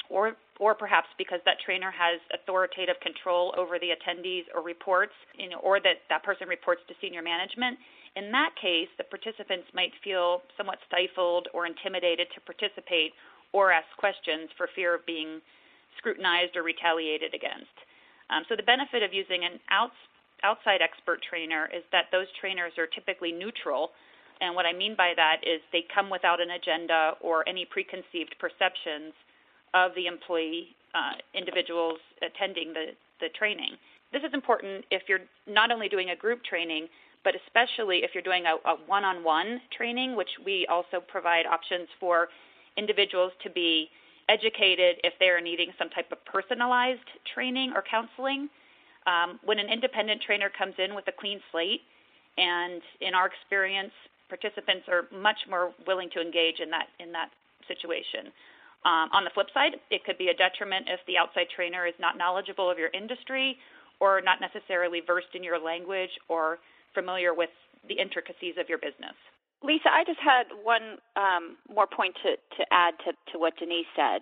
or 0.10 0.36
or 0.60 0.76
perhaps 0.76 1.08
because 1.18 1.40
that 1.46 1.58
trainer 1.66 1.90
has 1.90 2.22
authoritative 2.34 2.96
control 3.02 3.54
over 3.58 3.80
the 3.80 3.90
attendees 3.90 4.44
or 4.54 4.62
reports, 4.62 5.14
or 5.62 5.80
that 5.80 6.06
that 6.10 6.24
person 6.24 6.48
reports 6.48 6.82
to 6.88 6.94
senior 7.02 7.22
management 7.22 7.78
in 8.16 8.30
that 8.32 8.54
case, 8.62 8.90
the 8.98 9.04
participants 9.04 9.66
might 9.74 9.94
feel 10.04 10.42
somewhat 10.56 10.78
stifled 10.86 11.50
or 11.54 11.66
intimidated 11.66 12.28
to 12.36 12.42
participate 12.42 13.14
or 13.54 13.72
ask 13.72 13.90
questions 13.98 14.50
for 14.58 14.70
fear 14.76 14.94
of 14.94 15.06
being 15.06 15.42
scrutinized 15.98 16.56
or 16.56 16.62
retaliated 16.62 17.34
against. 17.34 17.74
Um, 18.30 18.46
so 18.50 18.56
the 18.56 18.66
benefit 18.66 19.02
of 19.02 19.14
using 19.14 19.46
an 19.46 19.60
outs, 19.70 19.98
outside 20.44 20.82
expert 20.82 21.22
trainer 21.26 21.70
is 21.74 21.84
that 21.92 22.10
those 22.12 22.30
trainers 22.40 22.74
are 22.78 22.88
typically 22.88 23.32
neutral. 23.32 23.92
And 24.44 24.56
what 24.56 24.66
I 24.66 24.74
mean 24.74 24.94
by 24.94 25.14
that 25.16 25.38
is 25.44 25.62
they 25.72 25.86
come 25.96 26.10
without 26.10 26.42
an 26.42 26.52
agenda 26.52 27.14
or 27.22 27.48
any 27.48 27.64
preconceived 27.64 28.36
perceptions 28.40 29.14
of 29.74 29.96
the 29.96 30.06
employee 30.06 30.76
uh, 30.94 31.16
individuals 31.34 32.00
attending 32.22 32.74
the, 32.74 32.88
the 33.22 33.30
training. 33.40 33.80
This 34.12 34.22
is 34.22 34.34
important 34.34 34.84
if 34.92 35.04
you're 35.08 35.26
not 35.48 35.72
only 35.72 35.88
doing 35.88 36.10
a 36.10 36.16
group 36.16 36.44
training, 36.44 36.88
but 37.24 37.34
especially 37.48 38.04
if 38.04 38.12
you're 38.14 38.22
doing 38.22 38.44
a, 38.46 38.56
a 38.70 38.76
one-on-one 38.86 39.62
training, 39.76 40.18
which 40.18 40.30
we 40.46 40.68
also 40.70 41.00
provide 41.00 41.46
options 41.46 41.88
for 41.98 42.28
individuals 42.76 43.32
to 43.44 43.50
be 43.50 43.88
educated 44.28 44.98
if 45.06 45.14
they're 45.20 45.40
needing 45.40 45.72
some 45.80 45.90
type 45.90 46.12
of 46.12 46.18
personalized 46.26 47.08
training 47.34 47.72
or 47.74 47.82
counseling. 47.90 48.50
Um, 49.08 49.40
when 49.44 49.58
an 49.58 49.70
independent 49.72 50.22
trainer 50.22 50.52
comes 50.56 50.76
in 50.78 50.96
with 50.96 51.08
a 51.08 51.14
clean 51.18 51.40
slate, 51.52 51.82
and 52.38 52.82
in 53.00 53.14
our 53.14 53.28
experience, 53.28 53.92
participants 54.30 54.88
are 54.88 55.08
much 55.12 55.40
more 55.50 55.74
willing 55.88 56.10
to 56.14 56.22
engage 56.22 56.60
in 56.60 56.70
that 56.72 56.88
in 57.00 57.12
that 57.12 57.30
situation. 57.68 58.32
Um, 58.86 59.08
on 59.16 59.24
the 59.24 59.32
flip 59.34 59.48
side, 59.54 59.80
it 59.92 60.04
could 60.04 60.18
be 60.18 60.28
a 60.28 60.36
detriment 60.36 60.88
if 60.92 61.00
the 61.08 61.18
outside 61.18 61.48
trainer 61.56 61.88
is 61.88 61.96
not 62.00 62.18
knowledgeable 62.18 62.70
of 62.70 62.78
your 62.78 62.90
industry 62.92 63.56
or 64.00 64.20
not 64.20 64.42
necessarily 64.42 65.00
versed 65.00 65.32
in 65.34 65.44
your 65.44 65.58
language 65.58 66.12
or 66.28 66.60
familiar 66.94 67.34
with 67.34 67.50
the 67.88 67.96
intricacies 67.96 68.56
of 68.60 68.68
your 68.68 68.78
business. 68.78 69.16
Lisa, 69.64 69.88
I 69.88 70.04
just 70.04 70.20
had 70.20 70.52
one 70.62 71.00
um, 71.16 71.56
more 71.72 71.88
point 71.88 72.16
to, 72.24 72.36
to 72.36 72.62
add 72.72 73.00
to, 73.08 73.16
to 73.32 73.40
what 73.40 73.56
Denise 73.56 73.88
said. 73.96 74.20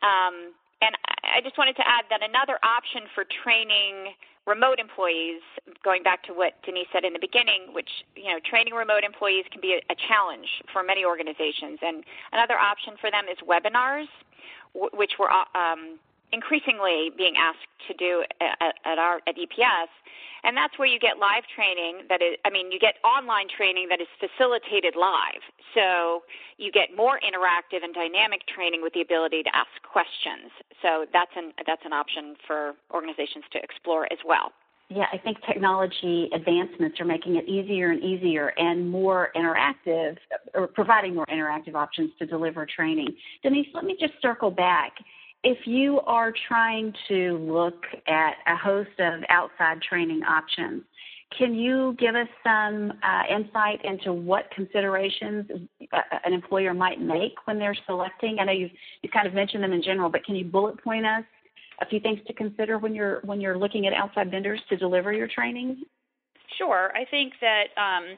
Um, 0.00 0.56
and 0.80 0.96
I 1.24 1.44
just 1.44 1.58
wanted 1.58 1.76
to 1.76 1.84
add 1.84 2.08
that 2.08 2.24
another 2.24 2.56
option 2.64 3.04
for 3.14 3.24
training 3.44 4.16
remote 4.46 4.78
employees, 4.78 5.42
going 5.82 6.02
back 6.02 6.22
to 6.24 6.32
what 6.32 6.54
Denise 6.64 6.86
said 6.92 7.04
in 7.04 7.12
the 7.12 7.18
beginning, 7.18 7.72
which, 7.72 7.90
you 8.14 8.30
know, 8.30 8.38
training 8.48 8.74
remote 8.74 9.02
employees 9.04 9.44
can 9.50 9.60
be 9.60 9.74
a, 9.74 9.92
a 9.92 9.96
challenge 10.08 10.46
for 10.72 10.82
many 10.82 11.04
organizations. 11.04 11.78
And 11.82 12.04
another 12.32 12.54
option 12.54 12.94
for 13.00 13.10
them 13.10 13.24
is 13.30 13.38
webinars, 13.42 14.06
w- 14.72 14.94
which 14.94 15.18
were 15.18 15.30
um, 15.30 15.98
increasingly 16.32 17.10
being 17.16 17.34
asked 17.38 17.66
to 17.88 17.94
do 17.94 18.24
at, 18.40 18.74
at 18.84 18.98
our 18.98 19.20
at 19.26 19.36
EPS, 19.36 19.90
and 20.44 20.56
that's 20.56 20.78
where 20.78 20.88
you 20.88 20.98
get 20.98 21.18
live 21.18 21.44
training. 21.54 22.06
That 22.08 22.22
is, 22.22 22.36
I 22.44 22.50
mean, 22.50 22.70
you 22.70 22.78
get 22.78 22.96
online 23.04 23.46
training 23.48 23.88
that 23.90 24.00
is 24.00 24.08
facilitated 24.18 24.94
live. 24.96 25.42
So 25.74 26.22
you 26.56 26.70
get 26.72 26.96
more 26.96 27.20
interactive 27.20 27.82
and 27.82 27.94
dynamic 27.94 28.46
training 28.46 28.82
with 28.82 28.92
the 28.94 29.02
ability 29.02 29.42
to 29.42 29.50
ask 29.54 29.70
questions. 29.82 30.50
So 30.82 31.06
that's 31.12 31.32
an 31.36 31.52
that's 31.66 31.82
an 31.84 31.92
option 31.92 32.36
for 32.46 32.74
organizations 32.92 33.44
to 33.52 33.58
explore 33.62 34.10
as 34.12 34.18
well. 34.24 34.52
Yeah, 34.88 35.06
I 35.12 35.18
think 35.18 35.38
technology 35.44 36.30
advancements 36.32 37.00
are 37.00 37.04
making 37.04 37.34
it 37.36 37.48
easier 37.48 37.90
and 37.90 38.00
easier 38.04 38.52
and 38.56 38.88
more 38.88 39.32
interactive, 39.34 40.16
or 40.54 40.68
providing 40.68 41.16
more 41.16 41.26
interactive 41.26 41.74
options 41.74 42.12
to 42.20 42.26
deliver 42.26 42.64
training. 42.66 43.08
Denise, 43.42 43.66
let 43.74 43.84
me 43.84 43.96
just 43.98 44.12
circle 44.22 44.50
back 44.50 44.92
if 45.44 45.58
you 45.66 46.00
are 46.00 46.32
trying 46.48 46.92
to 47.08 47.38
look 47.38 47.84
at 48.08 48.34
a 48.46 48.56
host 48.56 48.90
of 48.98 49.22
outside 49.28 49.80
training 49.82 50.22
options, 50.22 50.82
can 51.36 51.54
you 51.54 51.94
give 51.98 52.14
us 52.14 52.28
some 52.44 52.92
uh, 53.02 53.22
insight 53.34 53.84
into 53.84 54.12
what 54.12 54.50
considerations 54.54 55.44
uh, 55.92 56.00
an 56.24 56.32
employer 56.32 56.72
might 56.72 57.00
make 57.00 57.34
when 57.46 57.58
they're 57.58 57.76
selecting? 57.86 58.38
I 58.40 58.44
know 58.44 58.52
you've, 58.52 58.70
you've 59.02 59.12
kind 59.12 59.26
of 59.26 59.34
mentioned 59.34 59.62
them 59.62 59.72
in 59.72 59.82
general, 59.82 60.08
but 60.08 60.24
can 60.24 60.36
you 60.36 60.44
bullet 60.44 60.82
point 60.82 61.04
us 61.04 61.24
a 61.80 61.86
few 61.86 62.00
things 62.00 62.20
to 62.26 62.32
consider 62.32 62.78
when 62.78 62.94
you're 62.94 63.20
when 63.22 63.40
you're 63.40 63.58
looking 63.58 63.86
at 63.86 63.92
outside 63.92 64.30
vendors 64.30 64.60
to 64.68 64.76
deliver 64.76 65.12
your 65.12 65.28
training? 65.28 65.82
Sure. 66.56 66.92
I 66.94 67.04
think 67.10 67.34
that 67.40 67.64
um, 67.76 68.16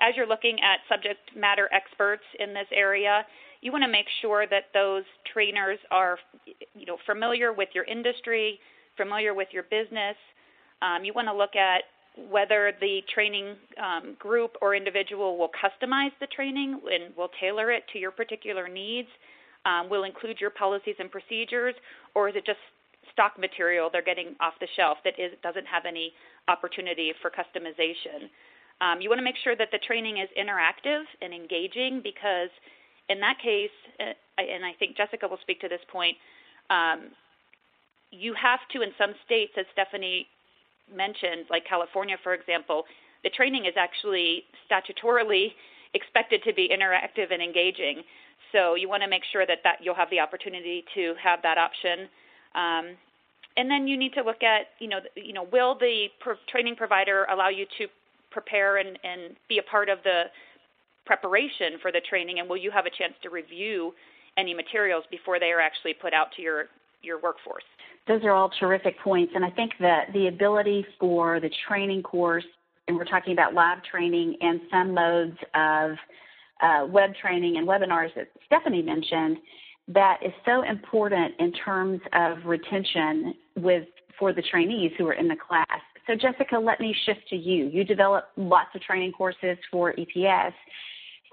as 0.00 0.14
you're 0.16 0.28
looking 0.28 0.58
at 0.60 0.80
subject 0.88 1.18
matter 1.36 1.68
experts 1.72 2.22
in 2.38 2.52
this 2.52 2.66
area, 2.72 3.24
you 3.62 3.70
want 3.72 3.82
to 3.84 3.90
make 3.90 4.06
sure 4.20 4.46
that 4.46 4.64
those 4.74 5.04
trainers 5.32 5.78
are, 5.90 6.18
you 6.74 6.84
know, 6.84 6.98
familiar 7.06 7.52
with 7.52 7.68
your 7.74 7.84
industry, 7.84 8.58
familiar 8.96 9.34
with 9.34 9.48
your 9.52 9.62
business. 9.62 10.16
Um, 10.82 11.04
you 11.04 11.12
want 11.14 11.28
to 11.28 11.34
look 11.34 11.54
at 11.56 11.84
whether 12.28 12.72
the 12.80 13.00
training 13.14 13.54
um, 13.82 14.16
group 14.18 14.56
or 14.60 14.74
individual 14.74 15.38
will 15.38 15.48
customize 15.48 16.10
the 16.20 16.26
training 16.26 16.78
and 16.92 17.16
will 17.16 17.30
tailor 17.40 17.70
it 17.70 17.84
to 17.92 17.98
your 17.98 18.10
particular 18.10 18.68
needs, 18.68 19.08
um, 19.64 19.88
will 19.88 20.04
include 20.04 20.38
your 20.40 20.50
policies 20.50 20.96
and 20.98 21.10
procedures, 21.10 21.74
or 22.14 22.28
is 22.28 22.36
it 22.36 22.44
just 22.44 22.58
stock 23.12 23.38
material 23.38 23.88
they're 23.90 24.02
getting 24.02 24.34
off 24.40 24.54
the 24.60 24.68
shelf 24.76 24.98
that 25.04 25.14
is, 25.18 25.32
doesn't 25.42 25.66
have 25.66 25.84
any 25.86 26.12
opportunity 26.48 27.12
for 27.22 27.30
customization? 27.30 28.28
Um, 28.80 29.00
you 29.00 29.08
want 29.08 29.20
to 29.20 29.24
make 29.24 29.38
sure 29.42 29.54
that 29.56 29.68
the 29.70 29.78
training 29.86 30.18
is 30.18 30.28
interactive 30.36 31.04
and 31.22 31.32
engaging 31.32 32.00
because 32.02 32.50
in 33.12 33.20
that 33.20 33.38
case, 33.38 33.76
uh, 34.00 34.16
and 34.38 34.64
I 34.64 34.72
think 34.78 34.96
Jessica 34.96 35.28
will 35.28 35.42
speak 35.42 35.60
to 35.60 35.68
this 35.68 35.84
point, 35.92 36.16
um, 36.70 37.12
you 38.10 38.34
have 38.34 38.60
to, 38.72 38.82
in 38.82 38.90
some 38.96 39.12
states, 39.24 39.52
as 39.58 39.66
Stephanie 39.72 40.26
mentioned, 40.94 41.46
like 41.50 41.64
California, 41.68 42.16
for 42.22 42.34
example, 42.34 42.84
the 43.24 43.30
training 43.30 43.66
is 43.66 43.74
actually 43.76 44.44
statutorily 44.64 45.52
expected 45.94 46.42
to 46.44 46.52
be 46.54 46.68
interactive 46.68 47.32
and 47.32 47.42
engaging. 47.42 48.02
So 48.52 48.74
you 48.74 48.88
want 48.88 49.02
to 49.02 49.08
make 49.08 49.22
sure 49.32 49.46
that, 49.46 49.58
that 49.64 49.76
you'll 49.82 49.94
have 49.94 50.10
the 50.10 50.20
opportunity 50.20 50.84
to 50.94 51.14
have 51.22 51.40
that 51.42 51.58
option. 51.58 52.08
Um, 52.54 52.96
and 53.56 53.70
then 53.70 53.86
you 53.86 53.96
need 53.96 54.12
to 54.14 54.22
look 54.22 54.42
at, 54.42 54.72
you 54.78 54.88
know, 54.88 55.00
you 55.14 55.32
know, 55.32 55.46
will 55.52 55.76
the 55.78 56.08
pro- 56.20 56.42
training 56.50 56.76
provider 56.76 57.26
allow 57.30 57.48
you 57.48 57.66
to 57.78 57.86
prepare 58.30 58.78
and, 58.78 58.98
and 59.04 59.36
be 59.48 59.58
a 59.58 59.62
part 59.62 59.88
of 59.88 59.98
the 60.04 60.24
preparation 61.04 61.78
for 61.80 61.92
the 61.92 62.00
training, 62.08 62.38
and 62.38 62.48
will 62.48 62.56
you 62.56 62.70
have 62.70 62.86
a 62.86 62.90
chance 62.90 63.14
to 63.22 63.30
review 63.30 63.92
any 64.36 64.54
materials 64.54 65.04
before 65.10 65.38
they 65.38 65.50
are 65.50 65.60
actually 65.60 65.94
put 65.94 66.14
out 66.14 66.28
to 66.36 66.42
your 66.42 66.66
your 67.02 67.20
workforce? 67.20 67.64
Those 68.06 68.22
are 68.24 68.30
all 68.30 68.50
terrific 68.60 68.98
points, 69.00 69.32
and 69.34 69.44
I 69.44 69.50
think 69.50 69.72
that 69.80 70.12
the 70.12 70.28
ability 70.28 70.84
for 70.98 71.40
the 71.40 71.50
training 71.68 72.02
course, 72.02 72.44
and 72.88 72.96
we're 72.96 73.04
talking 73.04 73.32
about 73.32 73.54
live 73.54 73.78
training 73.88 74.36
and 74.40 74.60
some 74.70 74.94
modes 74.94 75.36
of 75.54 75.90
uh, 76.62 76.86
web 76.88 77.10
training 77.20 77.56
and 77.58 77.66
webinars 77.66 78.14
that 78.16 78.28
Stephanie 78.46 78.82
mentioned, 78.82 79.36
that 79.88 80.18
is 80.24 80.32
so 80.44 80.62
important 80.62 81.34
in 81.38 81.52
terms 81.52 82.00
of 82.12 82.38
retention 82.44 83.34
with 83.56 83.84
for 84.18 84.32
the 84.32 84.42
trainees 84.42 84.92
who 84.98 85.06
are 85.06 85.14
in 85.14 85.28
the 85.28 85.36
class. 85.36 85.66
So, 86.06 86.14
Jessica, 86.14 86.58
let 86.58 86.80
me 86.80 86.94
shift 87.06 87.28
to 87.30 87.36
you. 87.36 87.66
You 87.66 87.84
develop 87.84 88.28
lots 88.36 88.70
of 88.74 88.80
training 88.82 89.12
courses 89.12 89.56
for 89.70 89.94
EPS. 89.94 90.52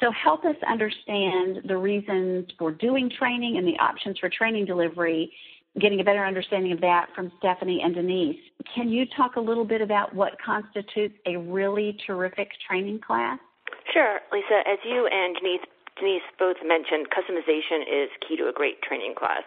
So 0.01 0.12
help 0.12 0.46
us 0.46 0.56
understand 0.68 1.68
the 1.68 1.77
reasons 1.77 2.48
for 2.58 2.72
doing 2.72 3.12
training 3.20 3.58
and 3.58 3.68
the 3.68 3.77
options 3.79 4.18
for 4.20 4.29
training 4.29 4.65
delivery, 4.65 5.32
getting 5.79 6.00
a 6.00 6.03
better 6.03 6.25
understanding 6.25 6.72
of 6.72 6.82
that 6.82 7.08
from 7.13 7.32
Stephanie 7.39 7.82
and 7.84 7.94
Denise. 7.94 8.39
Can 8.74 8.89
you 8.89 9.06
talk 9.18 9.36
a 9.36 9.41
little 9.41 9.65
bit 9.65 9.82
about 9.82 10.15
what 10.15 10.34
constitutes 10.44 11.15
a 11.25 11.38
really 11.38 11.98
terrific 12.08 12.50
training 12.68 13.01
class? 13.06 13.39
Sure, 13.91 14.20
Lisa. 14.32 14.63
As 14.65 14.79
you 14.86 15.08
and 15.12 15.36
Denise, 15.36 15.68
Denise 16.00 16.24
both 16.38 16.58
mentioned, 16.63 17.08
customization 17.12 17.84
is 17.84 18.10
key 18.25 18.38
to 18.38 18.48
a 18.48 18.53
great 18.53 18.82
training 18.82 19.15
class. 19.18 19.44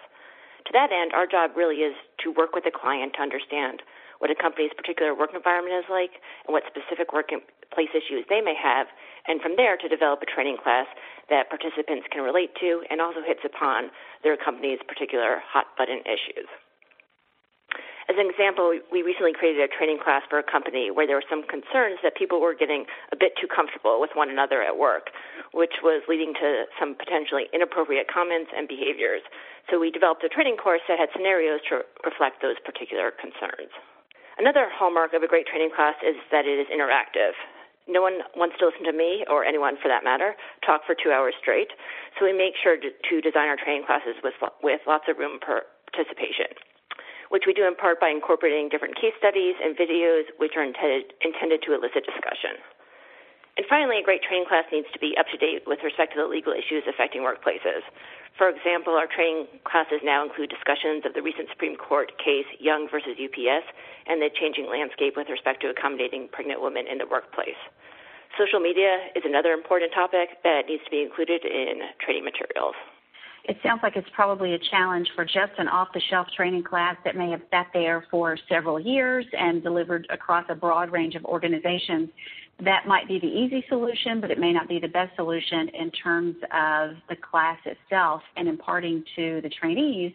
To 0.67 0.73
that 0.73 0.93
end, 0.93 1.13
our 1.13 1.27
job 1.27 1.57
really 1.57 1.83
is 1.83 1.95
to 2.23 2.31
work 2.31 2.55
with 2.55 2.65
the 2.65 2.71
client 2.71 3.15
to 3.17 3.23
understand 3.23 3.83
what 4.21 4.31
a 4.31 4.39
company's 4.39 4.71
particular 4.77 5.15
work 5.15 5.31
environment 5.35 5.75
is 5.75 5.91
like 5.91 6.23
and 6.47 6.55
what 6.55 6.63
specific 6.71 7.13
workplace 7.13 7.91
issues 7.91 8.23
they 8.29 8.41
may 8.41 8.55
have, 8.55 8.87
and 9.29 9.41
from 9.41 9.55
there 9.57 9.77
to 9.77 9.89
develop 9.89 10.23
a 10.23 10.27
training 10.27 10.57
class 10.63 10.87
that 11.31 11.49
participants 11.49 12.07
can 12.11 12.23
relate 12.23 12.55
to 12.61 12.83
and 12.91 13.01
also 13.01 13.23
hits 13.25 13.41
upon 13.45 13.91
their 14.23 14.37
company's 14.37 14.81
particular 14.87 15.43
hot 15.47 15.67
button 15.79 16.01
issues. 16.07 16.49
As 18.11 18.19
an 18.19 18.27
example, 18.27 18.75
we 18.91 19.01
recently 19.07 19.33
created 19.33 19.63
a 19.63 19.71
training 19.71 20.03
class 20.03 20.27
for 20.29 20.37
a 20.37 20.43
company 20.43 20.91
where 20.91 21.07
there 21.07 21.15
were 21.15 21.31
some 21.31 21.47
concerns 21.47 22.03
that 22.03 22.19
people 22.19 22.43
were 22.43 22.53
getting 22.53 22.85
a 23.15 23.17
bit 23.17 23.39
too 23.39 23.47
comfortable 23.47 24.03
with 24.03 24.11
one 24.19 24.29
another 24.29 24.61
at 24.61 24.77
work, 24.77 25.15
which 25.55 25.81
was 25.87 26.03
leading 26.11 26.35
to 26.35 26.67
some 26.83 26.99
potentially 26.99 27.47
inappropriate 27.55 28.11
comments 28.11 28.51
and 28.51 28.67
behaviors. 28.67 29.23
So 29.71 29.79
we 29.79 29.95
developed 29.95 30.25
a 30.27 30.29
training 30.29 30.59
course 30.59 30.83
that 30.91 30.99
had 30.99 31.15
scenarios 31.15 31.63
to 31.71 31.87
reflect 32.03 32.43
those 32.43 32.59
particular 32.67 33.15
concerns. 33.15 33.71
Another 34.37 34.67
hallmark 34.69 35.15
of 35.15 35.23
a 35.23 35.29
great 35.31 35.47
training 35.47 35.71
class 35.71 35.95
is 36.03 36.19
that 36.35 36.45
it 36.45 36.59
is 36.59 36.67
interactive. 36.75 37.39
No 37.89 38.01
one 38.01 38.23
wants 38.39 38.57
to 38.63 38.71
listen 38.71 38.87
to 38.87 38.95
me, 38.95 39.27
or 39.27 39.45
anyone 39.45 39.75
for 39.81 39.89
that 39.89 40.05
matter, 40.05 40.35
talk 40.65 40.87
for 40.87 40.95
two 40.95 41.11
hours 41.11 41.35
straight. 41.41 41.75
So 42.19 42.25
we 42.25 42.33
make 42.33 42.55
sure 42.55 42.79
to, 42.79 42.89
to 42.91 43.15
design 43.21 43.51
our 43.51 43.59
training 43.59 43.85
classes 43.87 44.15
with, 44.23 44.39
with 44.63 44.81
lots 44.87 45.11
of 45.11 45.19
room 45.19 45.43
for 45.43 45.67
participation, 45.91 46.55
which 47.35 47.45
we 47.47 47.53
do 47.53 47.67
in 47.67 47.75
part 47.75 47.99
by 47.99 48.09
incorporating 48.09 48.71
different 48.71 48.95
case 48.95 49.15
studies 49.19 49.59
and 49.59 49.75
videos 49.75 50.31
which 50.39 50.55
are 50.55 50.63
intended, 50.63 51.11
intended 51.27 51.61
to 51.67 51.75
elicit 51.75 52.07
discussion. 52.07 52.63
And 53.57 53.67
finally, 53.69 54.01
a 54.01 54.03
great 54.03 54.23
training 54.25 54.49
class 54.49 54.65
needs 54.73 54.89
to 54.93 54.99
be 54.99 55.13
up 55.21 55.29
to 55.29 55.37
date 55.37 55.69
with 55.69 55.85
respect 55.85 56.17
to 56.17 56.25
the 56.25 56.29
legal 56.29 56.57
issues 56.57 56.89
affecting 56.89 57.21
workplaces. 57.21 57.85
For 58.39 58.49
example, 58.49 58.97
our 58.97 59.07
training 59.07 59.45
classes 59.69 60.01
now 60.01 60.25
include 60.25 60.49
discussions 60.49 61.05
of 61.05 61.13
the 61.13 61.21
recent 61.21 61.53
Supreme 61.53 61.77
Court 61.77 62.17
case 62.17 62.49
Young 62.59 62.89
versus 62.89 63.21
UPS 63.21 63.69
and 64.09 64.25
the 64.25 64.33
changing 64.33 64.73
landscape 64.73 65.21
with 65.21 65.29
respect 65.29 65.61
to 65.63 65.69
accommodating 65.69 66.33
pregnant 66.33 66.65
women 66.65 66.89
in 66.89 66.97
the 66.97 67.05
workplace. 67.05 67.61
Social 68.41 68.61
media 68.61 69.13
is 69.13 69.25
another 69.29 69.53
important 69.53 69.93
topic 69.93 70.41
that 70.45 70.65
needs 70.65 70.83
to 70.85 70.91
be 70.91 71.05
included 71.05 71.45
in 71.45 71.93
training 72.01 72.25
materials. 72.25 72.73
It 73.45 73.59
sounds 73.63 73.81
like 73.83 73.97
it's 73.97 74.09
probably 74.15 74.55
a 74.55 74.59
challenge 74.71 75.09
for 75.15 75.25
just 75.25 75.53
an 75.59 75.67
off 75.67 75.89
the 75.93 76.01
shelf 76.09 76.29
training 76.35 76.63
class 76.63 76.97
that 77.05 77.17
may 77.17 77.29
have 77.31 77.43
sat 77.51 77.67
there 77.75 78.07
for 78.11 78.39
several 78.49 78.79
years 78.79 79.27
and 79.37 79.63
delivered 79.63 80.07
across 80.11 80.47
a 80.49 80.55
broad 80.55 80.93
range 80.93 81.17
of 81.17 81.25
organizations 81.25 82.09
that 82.65 82.87
might 82.87 83.09
be 83.09 83.19
the 83.19 83.27
easy 83.27 83.65
solution, 83.69 84.21
but 84.21 84.31
it 84.31 84.39
may 84.39 84.53
not 84.53 84.69
be 84.69 84.79
the 84.79 84.89
best 84.89 85.15
solution 85.17 85.69
in 85.71 85.91
terms 85.91 86.37
of 86.55 86.97
the 87.09 87.17
class 87.17 87.59
itself 87.65 88.23
and 88.37 88.49
imparting 88.49 89.05
to 89.17 89.41
the 89.43 89.49
trainees 89.49 90.13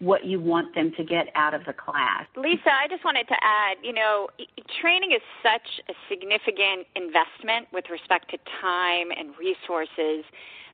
what 0.00 0.24
you 0.24 0.40
want 0.40 0.72
them 0.74 0.92
to 0.96 1.02
get 1.02 1.26
out 1.34 1.54
of 1.54 1.64
the 1.66 1.72
class. 1.72 2.24
Lisa, 2.36 2.70
I 2.70 2.86
just 2.88 3.04
wanted 3.04 3.26
to 3.28 3.34
add, 3.42 3.78
you 3.82 3.92
know, 3.92 4.28
training 4.80 5.10
is 5.12 5.22
such 5.42 5.82
a 5.88 5.94
significant 6.08 6.86
investment 6.94 7.66
with 7.72 7.86
respect 7.90 8.30
to 8.30 8.38
time 8.60 9.08
and 9.16 9.30
resources 9.36 10.24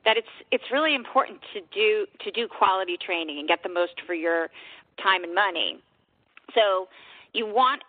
that 0.05 0.19
it's 0.19 0.29
it's 0.51 0.65
really 0.71 0.95
important 0.95 1.41
to 1.55 1.61
do 1.73 2.07
to 2.21 2.31
do 2.31 2.47
quality 2.47 2.99
training 2.99 3.39
and 3.39 3.49
get 3.49 3.63
the 3.63 3.71
most 3.71 3.95
for 4.07 4.13
your 4.13 4.51
time 5.03 5.25
and 5.25 5.35
money. 5.35 5.81
So 6.55 6.89
you 7.33 7.47
want 7.47 7.83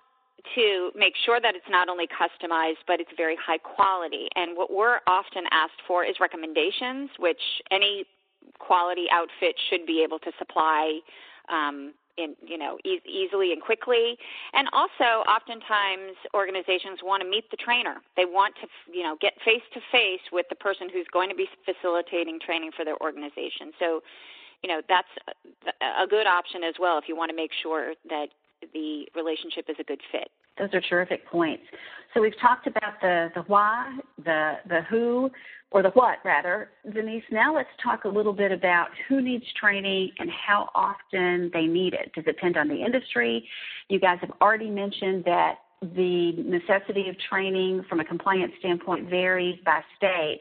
to 0.55 0.91
make 0.95 1.13
sure 1.25 1.39
that 1.41 1.55
it's 1.55 1.69
not 1.69 1.89
only 1.89 2.07
customized, 2.07 2.85
but 2.87 2.99
it's 2.99 3.11
very 3.17 3.35
high 3.35 3.57
quality. 3.57 4.27
And 4.35 4.55
what 4.55 4.71
we're 4.71 4.99
often 5.07 5.43
asked 5.51 5.81
for 5.87 6.05
is 6.05 6.15
recommendations, 6.19 7.09
which 7.17 7.41
any 7.71 8.05
quality 8.59 9.05
outfit 9.11 9.55
should 9.69 9.85
be 9.85 10.03
able 10.03 10.19
to 10.19 10.31
supply 10.37 10.99
um, 11.49 11.93
in 12.17 12.35
you 12.45 12.57
know 12.57 12.77
e- 12.85 13.03
easily 13.05 13.51
and 13.51 13.61
quickly. 13.61 14.17
And 14.53 14.67
also 14.71 15.25
oftentimes 15.27 16.15
organizations 16.33 16.99
want 17.03 17.21
to 17.23 17.29
meet 17.29 17.49
the 17.51 17.57
trainer. 17.57 17.97
They 18.15 18.25
want 18.25 18.55
to 18.61 18.67
you 18.91 19.03
know 19.03 19.17
get 19.19 19.33
face 19.43 19.65
to 19.73 19.79
face 19.91 20.23
with 20.31 20.45
the 20.49 20.55
person 20.55 20.89
who's 20.91 21.07
going 21.11 21.29
to 21.29 21.35
be 21.35 21.47
facilitating 21.65 22.39
training 22.39 22.71
for 22.75 22.85
their 22.85 22.97
organization. 23.01 23.71
So 23.79 24.01
you 24.63 24.69
know 24.69 24.81
that's 24.87 25.11
a 25.81 26.07
good 26.07 26.27
option 26.27 26.63
as 26.63 26.75
well 26.79 26.97
if 26.97 27.05
you 27.07 27.15
want 27.15 27.29
to 27.29 27.35
make 27.35 27.51
sure 27.61 27.93
that 28.09 28.27
the 28.74 29.05
relationship 29.15 29.65
is 29.69 29.75
a 29.79 29.83
good 29.83 30.01
fit. 30.12 30.29
Those 30.57 30.69
are 30.74 30.81
terrific 30.81 31.27
points. 31.27 31.63
So 32.13 32.21
we've 32.21 32.39
talked 32.41 32.67
about 32.67 33.01
the, 33.01 33.29
the 33.35 33.41
why, 33.41 33.97
the, 34.24 34.53
the 34.69 34.81
who, 34.89 35.29
or 35.71 35.81
the 35.83 35.89
what 35.89 36.19
rather. 36.24 36.69
Denise, 36.93 37.24
now 37.31 37.53
let's 37.53 37.69
talk 37.83 38.05
a 38.05 38.07
little 38.07 38.31
bit 38.31 38.51
about 38.51 38.88
who 39.09 39.21
needs 39.21 39.43
training 39.59 40.12
and 40.19 40.29
how 40.29 40.69
often 40.74 41.51
they 41.53 41.65
need 41.65 41.93
it. 41.93 42.12
Does 42.13 42.24
it 42.25 42.35
depend 42.35 42.55
on 42.55 42.69
the 42.69 42.83
industry? 42.83 43.45
You 43.89 44.00
guys 44.00 44.17
have 44.21 44.31
already 44.41 44.69
mentioned 44.69 45.25
that 45.25 45.55
the 45.81 46.31
necessity 46.38 47.09
of 47.09 47.15
training 47.29 47.83
from 47.89 48.00
a 48.00 48.05
compliance 48.05 48.53
standpoint 48.59 49.09
varies 49.09 49.59
by 49.65 49.81
state 49.97 50.39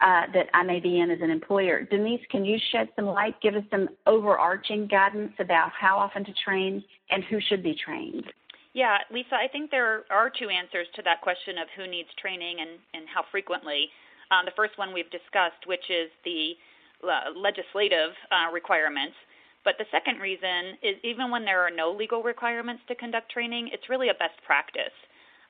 uh, 0.00 0.22
that 0.32 0.46
I 0.54 0.62
may 0.62 0.80
be 0.80 1.00
in 1.00 1.10
as 1.10 1.18
an 1.20 1.30
employer. 1.30 1.82
Denise, 1.82 2.20
can 2.30 2.44
you 2.44 2.58
shed 2.72 2.88
some 2.96 3.06
light, 3.06 3.34
give 3.42 3.54
us 3.54 3.64
some 3.70 3.88
overarching 4.06 4.86
guidance 4.86 5.32
about 5.38 5.70
how 5.78 5.98
often 5.98 6.24
to 6.24 6.32
train 6.44 6.82
and 7.10 7.22
who 7.24 7.38
should 7.48 7.62
be 7.62 7.74
trained? 7.74 8.24
Yeah, 8.72 8.98
Lisa, 9.12 9.34
I 9.34 9.48
think 9.48 9.70
there 9.70 10.04
are 10.10 10.30
two 10.30 10.48
answers 10.48 10.86
to 10.94 11.02
that 11.02 11.20
question 11.20 11.58
of 11.58 11.68
who 11.76 11.90
needs 11.90 12.08
training 12.20 12.58
and, 12.60 12.70
and 12.94 13.04
how 13.12 13.24
frequently. 13.30 13.88
Um, 14.30 14.46
the 14.46 14.54
first 14.54 14.78
one 14.78 14.94
we've 14.94 15.10
discussed, 15.10 15.66
which 15.66 15.90
is 15.90 16.08
the 16.24 16.54
uh, 17.02 17.34
legislative 17.36 18.14
uh, 18.30 18.52
requirements. 18.52 19.16
But 19.64 19.74
the 19.76 19.84
second 19.90 20.20
reason 20.20 20.78
is 20.82 20.96
even 21.02 21.30
when 21.30 21.44
there 21.44 21.60
are 21.60 21.70
no 21.70 21.90
legal 21.92 22.22
requirements 22.22 22.82
to 22.88 22.94
conduct 22.94 23.30
training, 23.30 23.68
it's 23.72 23.90
really 23.90 24.08
a 24.08 24.14
best 24.14 24.40
practice. 24.46 24.94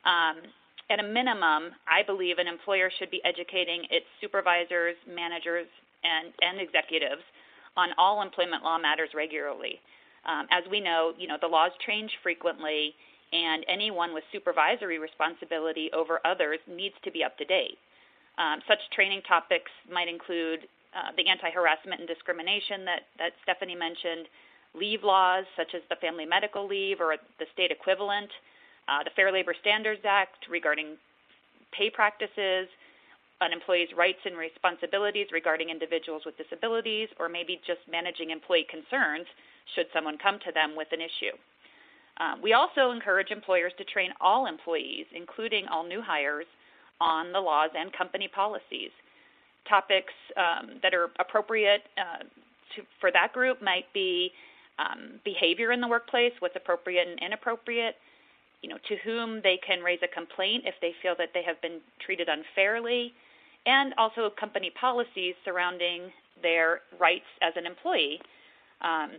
Um, 0.05 0.43
at 0.91 0.99
a 0.99 1.07
minimum, 1.07 1.71
I 1.87 2.03
believe 2.05 2.39
an 2.39 2.49
employer 2.49 2.91
should 2.99 3.11
be 3.11 3.23
educating 3.25 3.87
its 3.91 4.07
supervisors, 4.21 4.97
managers, 5.07 5.67
and, 6.03 6.35
and 6.43 6.61
executives 6.61 7.23
on 7.77 7.91
all 7.97 8.23
employment 8.23 8.65
law 8.65 8.79
matters 8.79 9.11
regularly. 9.15 9.79
Um, 10.27 10.47
as 10.51 10.65
we 10.71 10.81
know, 10.81 11.13
you 11.17 11.29
know 11.29 11.39
the 11.41 11.47
laws 11.47 11.71
change 11.87 12.11
frequently, 12.23 12.93
and 13.33 13.65
anyone 13.69 14.13
with 14.13 14.25
supervisory 14.33 14.99
responsibility 14.99 15.89
over 15.95 16.21
others 16.27 16.59
needs 16.67 16.95
to 17.05 17.11
be 17.11 17.23
up 17.23 17.39
to 17.39 17.45
date. 17.45 17.79
Um, 18.37 18.61
such 18.67 18.79
training 18.93 19.23
topics 19.29 19.71
might 19.91 20.09
include 20.09 20.67
uh, 20.91 21.15
the 21.17 21.29
anti-harassment 21.29 22.01
and 22.01 22.09
discrimination 22.09 22.85
that, 22.85 23.07
that 23.19 23.33
Stephanie 23.45 23.77
mentioned, 23.77 24.27
leave 24.75 25.05
laws 25.05 25.45
such 25.57 25.75
as 25.75 25.83
the 25.89 25.97
Family 25.97 26.27
Medical 26.27 26.67
Leave 26.67 27.01
or 27.01 27.17
the 27.39 27.47
state 27.53 27.71
equivalent, 27.71 28.31
uh, 28.89 29.03
the 29.05 29.11
Fair 29.17 29.33
Labor 29.33 29.55
Standards 29.61 30.03
Act 30.05 30.47
regarding 30.51 30.97
pay 31.77 31.91
practices, 31.91 32.69
an 33.41 33.53
employee's 33.53 33.89
rights 33.97 34.21
and 34.25 34.37
responsibilities 34.37 35.29
regarding 35.33 35.71
individuals 35.71 36.23
with 36.27 36.37
disabilities, 36.37 37.09
or 37.19 37.29
maybe 37.29 37.61
just 37.67 37.81
managing 37.91 38.31
employee 38.31 38.67
concerns 38.69 39.27
should 39.75 39.87
someone 39.95 40.19
come 40.19 40.39
to 40.45 40.53
them 40.53 40.77
with 40.77 40.89
an 40.93 41.01
issue. 41.01 41.37
Um, 42.21 42.43
we 42.43 42.53
also 42.53 42.91
encourage 42.91 43.31
employers 43.31 43.73
to 43.79 43.85
train 43.85 44.11
all 44.21 44.47
employees, 44.47 45.07
including 45.15 45.67
all 45.69 45.87
new 45.87 46.03
hires, 46.03 46.47
on 47.01 47.33
the 47.33 47.41
laws 47.41 47.71
and 47.75 47.91
company 47.93 48.29
policies. 48.29 48.91
Topics 49.69 50.13
um, 50.37 50.81
that 50.83 50.93
are 50.93 51.09
appropriate 51.19 51.83
uh, 51.97 52.25
to, 52.77 52.83
for 53.01 53.11
that 53.11 53.33
group 53.33 53.63
might 53.63 53.91
be 53.95 54.31
um, 54.79 55.21
behavior 55.25 55.73
in 55.73 55.81
the 55.81 55.89
workplace, 55.89 56.33
what's 56.41 56.57
appropriate 56.57 57.09
and 57.09 57.19
inappropriate, 57.21 57.97
you 58.63 58.69
know, 58.69 58.79
to 58.89 58.97
whom 59.05 59.41
they 59.43 59.59
can 59.67 59.81
raise 59.83 60.01
a 60.03 60.09
complaint 60.09 60.65
if 60.67 60.75
they 60.81 60.93
feel 61.03 61.15
that 61.19 61.31
they 61.35 61.43
have 61.43 61.61
been 61.63 61.81
treated 62.05 62.29
unfairly, 62.29 63.13
and 63.67 63.95
also 63.99 64.31
company 64.39 64.71
policies 64.81 65.35
surrounding 65.45 66.11
their 66.43 66.81
rights 66.99 67.29
as 67.43 67.53
an 67.57 67.67
employee. 67.67 68.21
Um, 68.81 69.11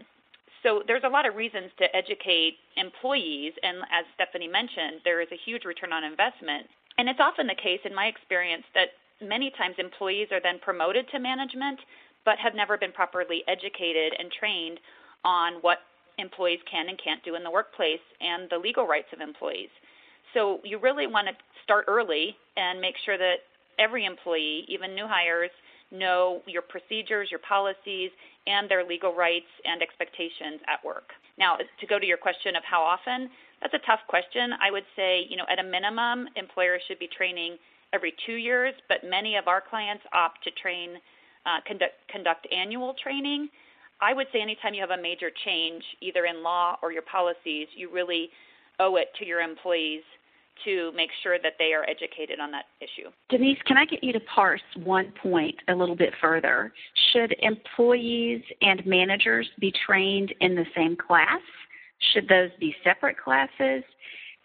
so 0.63 0.83
there's 0.85 1.03
a 1.05 1.09
lot 1.09 1.27
of 1.27 1.35
reasons 1.35 1.71
to 1.79 1.95
educate 1.95 2.57
employees, 2.77 3.53
and 3.63 3.77
as 3.91 4.05
Stephanie 4.15 4.47
mentioned, 4.47 5.01
there 5.03 5.21
is 5.21 5.27
a 5.31 5.39
huge 5.45 5.65
return 5.65 5.91
on 5.93 6.03
investment. 6.03 6.67
And 6.97 7.09
it's 7.09 7.19
often 7.19 7.47
the 7.47 7.55
case, 7.55 7.79
in 7.83 7.95
my 7.95 8.05
experience, 8.05 8.63
that 8.75 8.89
many 9.21 9.51
times 9.57 9.75
employees 9.77 10.27
are 10.31 10.41
then 10.41 10.59
promoted 10.59 11.07
to 11.09 11.19
management, 11.19 11.79
but 12.25 12.37
have 12.37 12.53
never 12.53 12.77
been 12.77 12.91
properly 12.91 13.43
educated 13.47 14.13
and 14.19 14.31
trained 14.31 14.79
on 15.23 15.53
what 15.61 15.79
employees 16.21 16.59
can 16.69 16.89
and 16.89 16.97
can't 17.03 17.23
do 17.23 17.35
in 17.35 17.43
the 17.43 17.51
workplace 17.51 18.05
and 18.21 18.49
the 18.49 18.57
legal 18.57 18.87
rights 18.87 19.11
of 19.13 19.19
employees. 19.19 19.69
So 20.33 20.59
you 20.63 20.79
really 20.79 21.07
want 21.07 21.27
to 21.27 21.33
start 21.63 21.85
early 21.87 22.35
and 22.55 22.79
make 22.79 22.95
sure 23.05 23.17
that 23.17 23.43
every 23.79 24.05
employee, 24.05 24.65
even 24.69 24.95
new 24.95 25.07
hires, 25.07 25.51
know 25.91 26.41
your 26.47 26.61
procedures, 26.61 27.27
your 27.29 27.41
policies, 27.47 28.11
and 28.47 28.69
their 28.69 28.87
legal 28.87 29.13
rights 29.13 29.51
and 29.65 29.81
expectations 29.81 30.61
at 30.67 30.83
work. 30.85 31.11
Now, 31.37 31.57
to 31.57 31.85
go 31.87 31.99
to 31.99 32.05
your 32.05 32.17
question 32.17 32.55
of 32.55 32.63
how 32.63 32.81
often, 32.81 33.29
that's 33.61 33.73
a 33.73 33.85
tough 33.85 33.99
question. 34.07 34.53
I 34.61 34.71
would 34.71 34.85
say, 34.95 35.25
you 35.29 35.37
know, 35.37 35.45
at 35.51 35.59
a 35.59 35.63
minimum, 35.63 36.27
employers 36.35 36.81
should 36.87 36.97
be 36.97 37.09
training 37.15 37.57
every 37.93 38.13
two 38.25 38.35
years, 38.35 38.73
but 38.87 39.03
many 39.03 39.35
of 39.35 39.47
our 39.47 39.61
clients 39.61 40.03
opt 40.13 40.43
to 40.45 40.51
train, 40.61 40.95
uh, 41.45 41.59
conduct, 41.67 41.93
conduct 42.09 42.47
annual 42.51 42.95
training. 43.03 43.49
I 44.01 44.13
would 44.13 44.27
say 44.33 44.41
anytime 44.41 44.73
you 44.73 44.81
have 44.81 44.97
a 44.97 45.01
major 45.01 45.29
change, 45.45 45.83
either 46.01 46.25
in 46.25 46.43
law 46.43 46.77
or 46.81 46.91
your 46.91 47.03
policies, 47.03 47.67
you 47.75 47.91
really 47.91 48.29
owe 48.79 48.95
it 48.95 49.07
to 49.19 49.25
your 49.25 49.41
employees 49.41 50.01
to 50.65 50.91
make 50.95 51.09
sure 51.23 51.37
that 51.41 51.53
they 51.59 51.73
are 51.73 51.83
educated 51.89 52.39
on 52.39 52.51
that 52.51 52.65
issue. 52.81 53.09
Denise, 53.29 53.57
can 53.65 53.77
I 53.77 53.85
get 53.85 54.03
you 54.03 54.13
to 54.13 54.19
parse 54.21 54.61
one 54.83 55.11
point 55.21 55.55
a 55.69 55.73
little 55.73 55.95
bit 55.95 56.13
further? 56.21 56.73
Should 57.13 57.35
employees 57.39 58.41
and 58.61 58.85
managers 58.85 59.47
be 59.59 59.73
trained 59.85 60.33
in 60.39 60.55
the 60.55 60.65
same 60.75 60.95
class? 60.95 61.41
Should 62.13 62.27
those 62.27 62.49
be 62.59 62.75
separate 62.83 63.17
classes? 63.17 63.83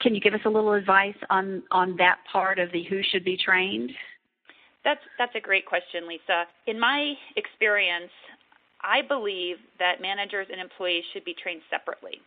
Can 0.00 0.14
you 0.14 0.20
give 0.20 0.34
us 0.34 0.40
a 0.44 0.50
little 0.50 0.74
advice 0.74 1.16
on, 1.30 1.62
on 1.70 1.96
that 1.96 2.18
part 2.30 2.58
of 2.58 2.70
the 2.72 2.84
who 2.84 3.00
should 3.10 3.24
be 3.24 3.36
trained? 3.36 3.90
That's 4.84 5.00
that's 5.18 5.34
a 5.34 5.40
great 5.40 5.66
question, 5.66 6.06
Lisa. 6.06 6.44
In 6.68 6.78
my 6.78 7.14
experience, 7.34 8.12
I 8.82 9.02
believe 9.02 9.56
that 9.78 10.00
managers 10.00 10.48
and 10.50 10.60
employees 10.60 11.04
should 11.12 11.24
be 11.24 11.34
trained 11.34 11.62
separately. 11.70 12.20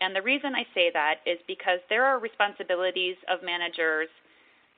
And 0.00 0.14
the 0.14 0.22
reason 0.22 0.54
I 0.54 0.66
say 0.74 0.90
that 0.92 1.16
is 1.26 1.38
because 1.46 1.78
there 1.88 2.04
are 2.04 2.18
responsibilities 2.18 3.16
of 3.28 3.42
managers 3.44 4.08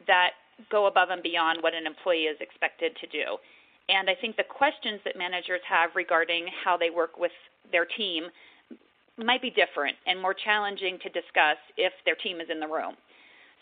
that 0.07 0.31
go 0.71 0.87
above 0.87 1.11
and 1.11 1.23
beyond 1.23 1.63
what 1.63 1.75
an 1.75 1.87
employee 1.87 2.25
is 2.25 2.37
expected 2.41 2.97
to 3.01 3.07
do. 3.09 3.37
And 3.89 4.11
I 4.11 4.15
think 4.15 4.37
the 4.37 4.45
questions 4.45 5.01
that 5.05 5.17
managers 5.17 5.61
have 5.69 5.91
regarding 5.95 6.47
how 6.65 6.77
they 6.77 6.91
work 6.91 7.19
with 7.19 7.33
their 7.71 7.87
team 7.87 8.25
might 9.17 9.41
be 9.41 9.51
different 9.51 9.97
and 10.07 10.21
more 10.21 10.35
challenging 10.35 10.99
to 11.03 11.09
discuss 11.09 11.57
if 11.77 11.93
their 12.05 12.17
team 12.17 12.41
is 12.41 12.49
in 12.51 12.61
the 12.61 12.67
room. 12.67 12.95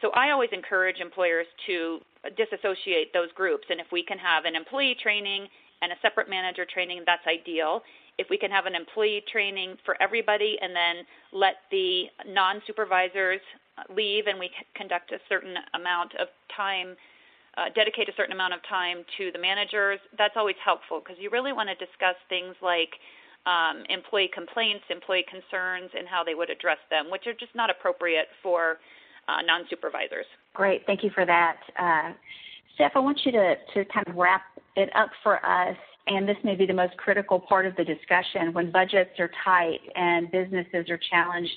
So 0.01 0.11
I 0.11 0.31
always 0.31 0.51
encourage 0.53 0.99
employers 0.99 1.47
to 1.67 2.01
disassociate 2.37 3.13
those 3.13 3.31
groups. 3.35 3.65
And 3.71 3.81
if 3.81 3.87
we 3.93 4.03
can 4.03 4.19
have 4.19 4.45
an 4.45 4.57
employee 4.57 4.97
training 5.01 5.47
and 5.85 5.93
a 5.93 6.01
separate 6.01 6.29
manager 6.29 6.65
training, 6.65 7.05
that's 7.05 7.27
ideal. 7.29 7.83
If 8.17 8.29
we 8.31 8.39
can 8.39 8.51
have 8.51 8.65
an 8.65 8.75
employee 8.75 9.23
training 9.31 9.77
for 9.85 10.01
everybody 10.01 10.57
and 10.61 10.75
then 10.75 11.05
let 11.33 11.69
the 11.71 12.05
non 12.27 12.63
supervisors 12.67 13.41
leave 13.95 14.27
and 14.27 14.39
we 14.39 14.51
conduct 14.75 15.13
a 15.13 15.19
certain 15.29 15.55
amount 15.75 16.15
of 16.17 16.29
time, 16.57 16.97
uh, 17.59 17.69
dedicate 17.75 18.09
a 18.09 18.13
certain 18.17 18.33
amount 18.33 18.55
of 18.55 18.61
time 18.69 19.05
to 19.19 19.31
the 19.33 19.39
managers, 19.39 20.01
that's 20.17 20.35
always 20.37 20.57
helpful 20.65 21.01
because 21.05 21.21
you 21.21 21.29
really 21.29 21.53
want 21.53 21.69
to 21.69 21.75
discuss 21.77 22.17
things 22.29 22.55
like 22.63 22.97
um, 23.45 23.85
employee 23.91 24.31
complaints, 24.33 24.85
employee 24.89 25.27
concerns, 25.29 25.91
and 25.93 26.09
how 26.09 26.25
they 26.25 26.35
would 26.35 26.49
address 26.49 26.79
them, 26.89 27.11
which 27.11 27.27
are 27.27 27.35
just 27.35 27.55
not 27.55 27.69
appropriate 27.69 28.29
for 28.43 28.79
uh, 29.29 29.43
non 29.45 29.67
supervisors. 29.69 30.27
Great, 30.55 30.87
thank 30.87 31.05
you 31.05 31.11
for 31.11 31.27
that. 31.27 31.59
Uh, 31.79 32.13
Steph, 32.75 32.93
I 32.95 32.99
want 32.99 33.21
you 33.25 33.33
to, 33.33 33.55
to 33.75 33.85
kind 33.87 34.07
of 34.09 34.17
wrap 34.17 34.43
it 34.77 34.91
up 34.97 35.11
for 35.23 35.45
us, 35.45 35.77
and 36.07 36.29
this 36.29 36.37
may 36.43 36.57
be 36.57 36.67
the 36.67 36.75
most 36.75 36.97
critical 36.97 37.39
part 37.39 37.67
of 37.67 37.77
the 37.77 37.85
discussion 37.85 38.53
when 38.53 38.71
budgets 38.73 39.19
are 39.19 39.31
tight 39.45 39.81
and 39.95 40.31
businesses 40.31 40.91
are 40.91 40.99
challenged 41.11 41.55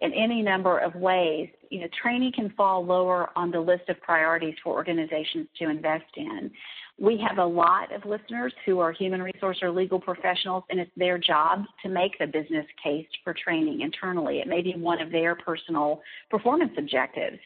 in 0.00 0.12
any 0.12 0.42
number 0.42 0.78
of 0.78 0.94
ways. 0.96 1.48
You 1.70 1.80
know, 1.80 1.86
training 2.00 2.32
can 2.34 2.50
fall 2.56 2.84
lower 2.84 3.30
on 3.36 3.50
the 3.50 3.60
list 3.60 3.88
of 3.88 4.00
priorities 4.00 4.54
for 4.62 4.74
organizations 4.74 5.46
to 5.58 5.70
invest 5.70 6.04
in. 6.16 6.50
We 6.98 7.22
have 7.28 7.38
a 7.38 7.44
lot 7.44 7.94
of 7.94 8.04
listeners 8.04 8.52
who 8.64 8.80
are 8.80 8.90
human 8.90 9.22
resource 9.22 9.58
or 9.62 9.70
legal 9.70 10.00
professionals, 10.00 10.64
and 10.70 10.80
it's 10.80 10.90
their 10.96 11.18
job 11.18 11.64
to 11.82 11.88
make 11.88 12.18
the 12.18 12.26
business 12.26 12.66
case 12.82 13.06
for 13.22 13.34
training 13.34 13.82
internally. 13.82 14.40
It 14.40 14.48
may 14.48 14.62
be 14.62 14.72
one 14.72 15.00
of 15.00 15.12
their 15.12 15.34
personal 15.34 16.00
performance 16.30 16.72
objectives. 16.76 17.38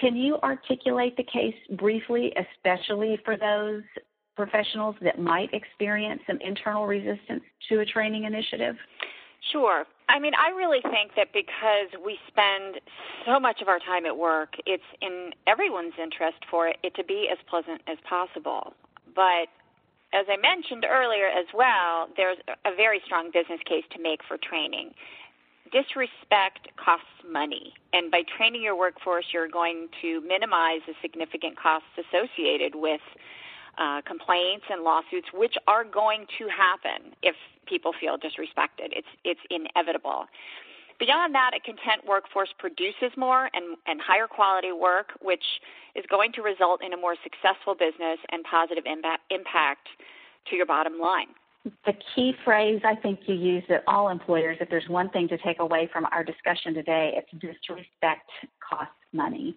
Can 0.00 0.16
you 0.16 0.38
articulate 0.42 1.16
the 1.16 1.24
case 1.24 1.56
briefly, 1.76 2.32
especially 2.36 3.18
for 3.24 3.36
those 3.36 3.82
professionals 4.36 4.94
that 5.02 5.18
might 5.18 5.52
experience 5.52 6.22
some 6.26 6.38
internal 6.40 6.86
resistance 6.86 7.42
to 7.68 7.80
a 7.80 7.84
training 7.84 8.24
initiative? 8.24 8.76
Sure. 9.52 9.84
I 10.08 10.18
mean, 10.18 10.32
I 10.34 10.50
really 10.50 10.80
think 10.82 11.12
that 11.16 11.32
because 11.32 11.90
we 12.04 12.18
spend 12.28 12.80
so 13.26 13.38
much 13.38 13.60
of 13.60 13.68
our 13.68 13.78
time 13.78 14.06
at 14.06 14.16
work, 14.16 14.54
it's 14.66 14.82
in 15.00 15.30
everyone's 15.46 15.94
interest 16.00 16.38
for 16.50 16.68
it 16.68 16.94
to 16.94 17.04
be 17.04 17.28
as 17.30 17.38
pleasant 17.48 17.82
as 17.86 17.98
possible. 18.08 18.74
But 19.14 19.50
as 20.14 20.26
I 20.28 20.36
mentioned 20.40 20.86
earlier 20.88 21.28
as 21.28 21.46
well, 21.52 22.08
there's 22.16 22.38
a 22.64 22.74
very 22.74 23.00
strong 23.04 23.30
business 23.32 23.60
case 23.66 23.84
to 23.92 24.02
make 24.02 24.20
for 24.26 24.38
training. 24.38 24.92
Disrespect 25.70 26.68
costs 26.76 27.06
money, 27.28 27.74
and 27.92 28.10
by 28.10 28.22
training 28.36 28.62
your 28.62 28.76
workforce, 28.76 29.26
you're 29.32 29.48
going 29.48 29.88
to 30.02 30.20
minimize 30.22 30.80
the 30.86 30.94
significant 31.02 31.58
costs 31.58 31.88
associated 31.98 32.74
with 32.74 33.00
uh, 33.78 34.00
complaints 34.02 34.64
and 34.70 34.82
lawsuits, 34.82 35.28
which 35.32 35.54
are 35.66 35.84
going 35.84 36.26
to 36.38 36.48
happen 36.48 37.14
if 37.22 37.36
people 37.66 37.92
feel 37.98 38.16
disrespected. 38.18 38.90
It's 38.92 39.08
it's 39.24 39.40
inevitable. 39.50 40.26
Beyond 40.98 41.32
that, 41.34 41.52
a 41.54 41.60
content 41.60 42.02
workforce 42.06 42.48
produces 42.58 43.16
more 43.16 43.48
and, 43.54 43.76
and 43.86 44.00
higher 44.00 44.26
quality 44.26 44.72
work, 44.72 45.12
which 45.20 45.44
is 45.94 46.04
going 46.10 46.32
to 46.32 46.42
result 46.42 46.82
in 46.82 46.92
a 46.92 46.96
more 46.96 47.14
successful 47.22 47.74
business 47.74 48.18
and 48.32 48.42
positive 48.42 48.84
impact, 48.84 49.22
impact 49.30 49.86
to 50.50 50.56
your 50.56 50.66
bottom 50.66 50.98
line. 50.98 51.28
The 51.86 51.92
key 52.14 52.34
phrase 52.44 52.80
I 52.84 52.94
think 52.96 53.20
you 53.26 53.34
use 53.34 53.64
at 53.68 53.82
all 53.86 54.08
employers, 54.08 54.58
if 54.60 54.68
there's 54.70 54.88
one 54.88 55.10
thing 55.10 55.28
to 55.28 55.38
take 55.38 55.60
away 55.60 55.88
from 55.92 56.06
our 56.06 56.24
discussion 56.24 56.74
today, 56.74 57.14
it's 57.16 57.30
disrespect 57.40 58.30
costs 58.68 58.92
money. 59.12 59.56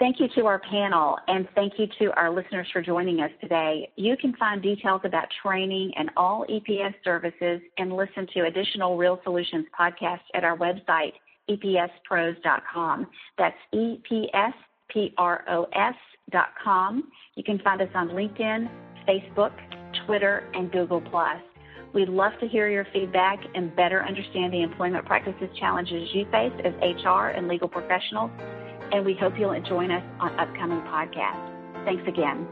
Thank 0.00 0.18
you 0.18 0.26
to 0.34 0.46
our 0.46 0.58
panel 0.58 1.16
and 1.28 1.46
thank 1.54 1.74
you 1.78 1.86
to 2.00 2.10
our 2.16 2.28
listeners 2.34 2.66
for 2.72 2.82
joining 2.82 3.20
us 3.20 3.30
today. 3.40 3.88
You 3.94 4.16
can 4.16 4.34
find 4.34 4.60
details 4.60 5.02
about 5.04 5.28
training 5.40 5.92
and 5.96 6.10
all 6.16 6.44
EPS 6.50 6.94
services 7.04 7.60
and 7.78 7.92
listen 7.92 8.26
to 8.34 8.46
additional 8.46 8.96
Real 8.96 9.20
Solutions 9.22 9.66
podcasts 9.78 10.26
at 10.34 10.42
our 10.42 10.56
website, 10.58 11.12
epspros.com. 11.48 13.06
That's 13.38 13.56
E-P-S-P-R-O-S.com. 13.72 14.32
You 17.36 17.44
can 17.44 17.58
find 17.60 17.80
us 17.80 17.88
on 17.94 18.08
LinkedIn, 18.08 18.68
Facebook, 19.08 19.52
Twitter, 20.06 20.48
and 20.54 20.70
Google+. 20.70 21.02
We'd 21.92 22.08
love 22.08 22.32
to 22.40 22.48
hear 22.48 22.68
your 22.68 22.86
feedback 22.92 23.38
and 23.54 23.74
better 23.76 24.02
understand 24.04 24.52
the 24.52 24.62
employment 24.62 25.06
practices 25.06 25.48
challenges 25.58 26.08
you 26.12 26.24
face 26.32 26.52
as 26.64 26.74
HR 26.82 27.28
and 27.28 27.46
legal 27.46 27.68
professionals 27.68 28.30
and 28.92 29.04
we 29.04 29.14
hope 29.14 29.34
you'll 29.38 29.58
join 29.62 29.90
us 29.90 30.04
on 30.20 30.38
upcoming 30.38 30.80
podcasts. 30.82 31.84
Thanks 31.84 32.04
again. 32.06 32.46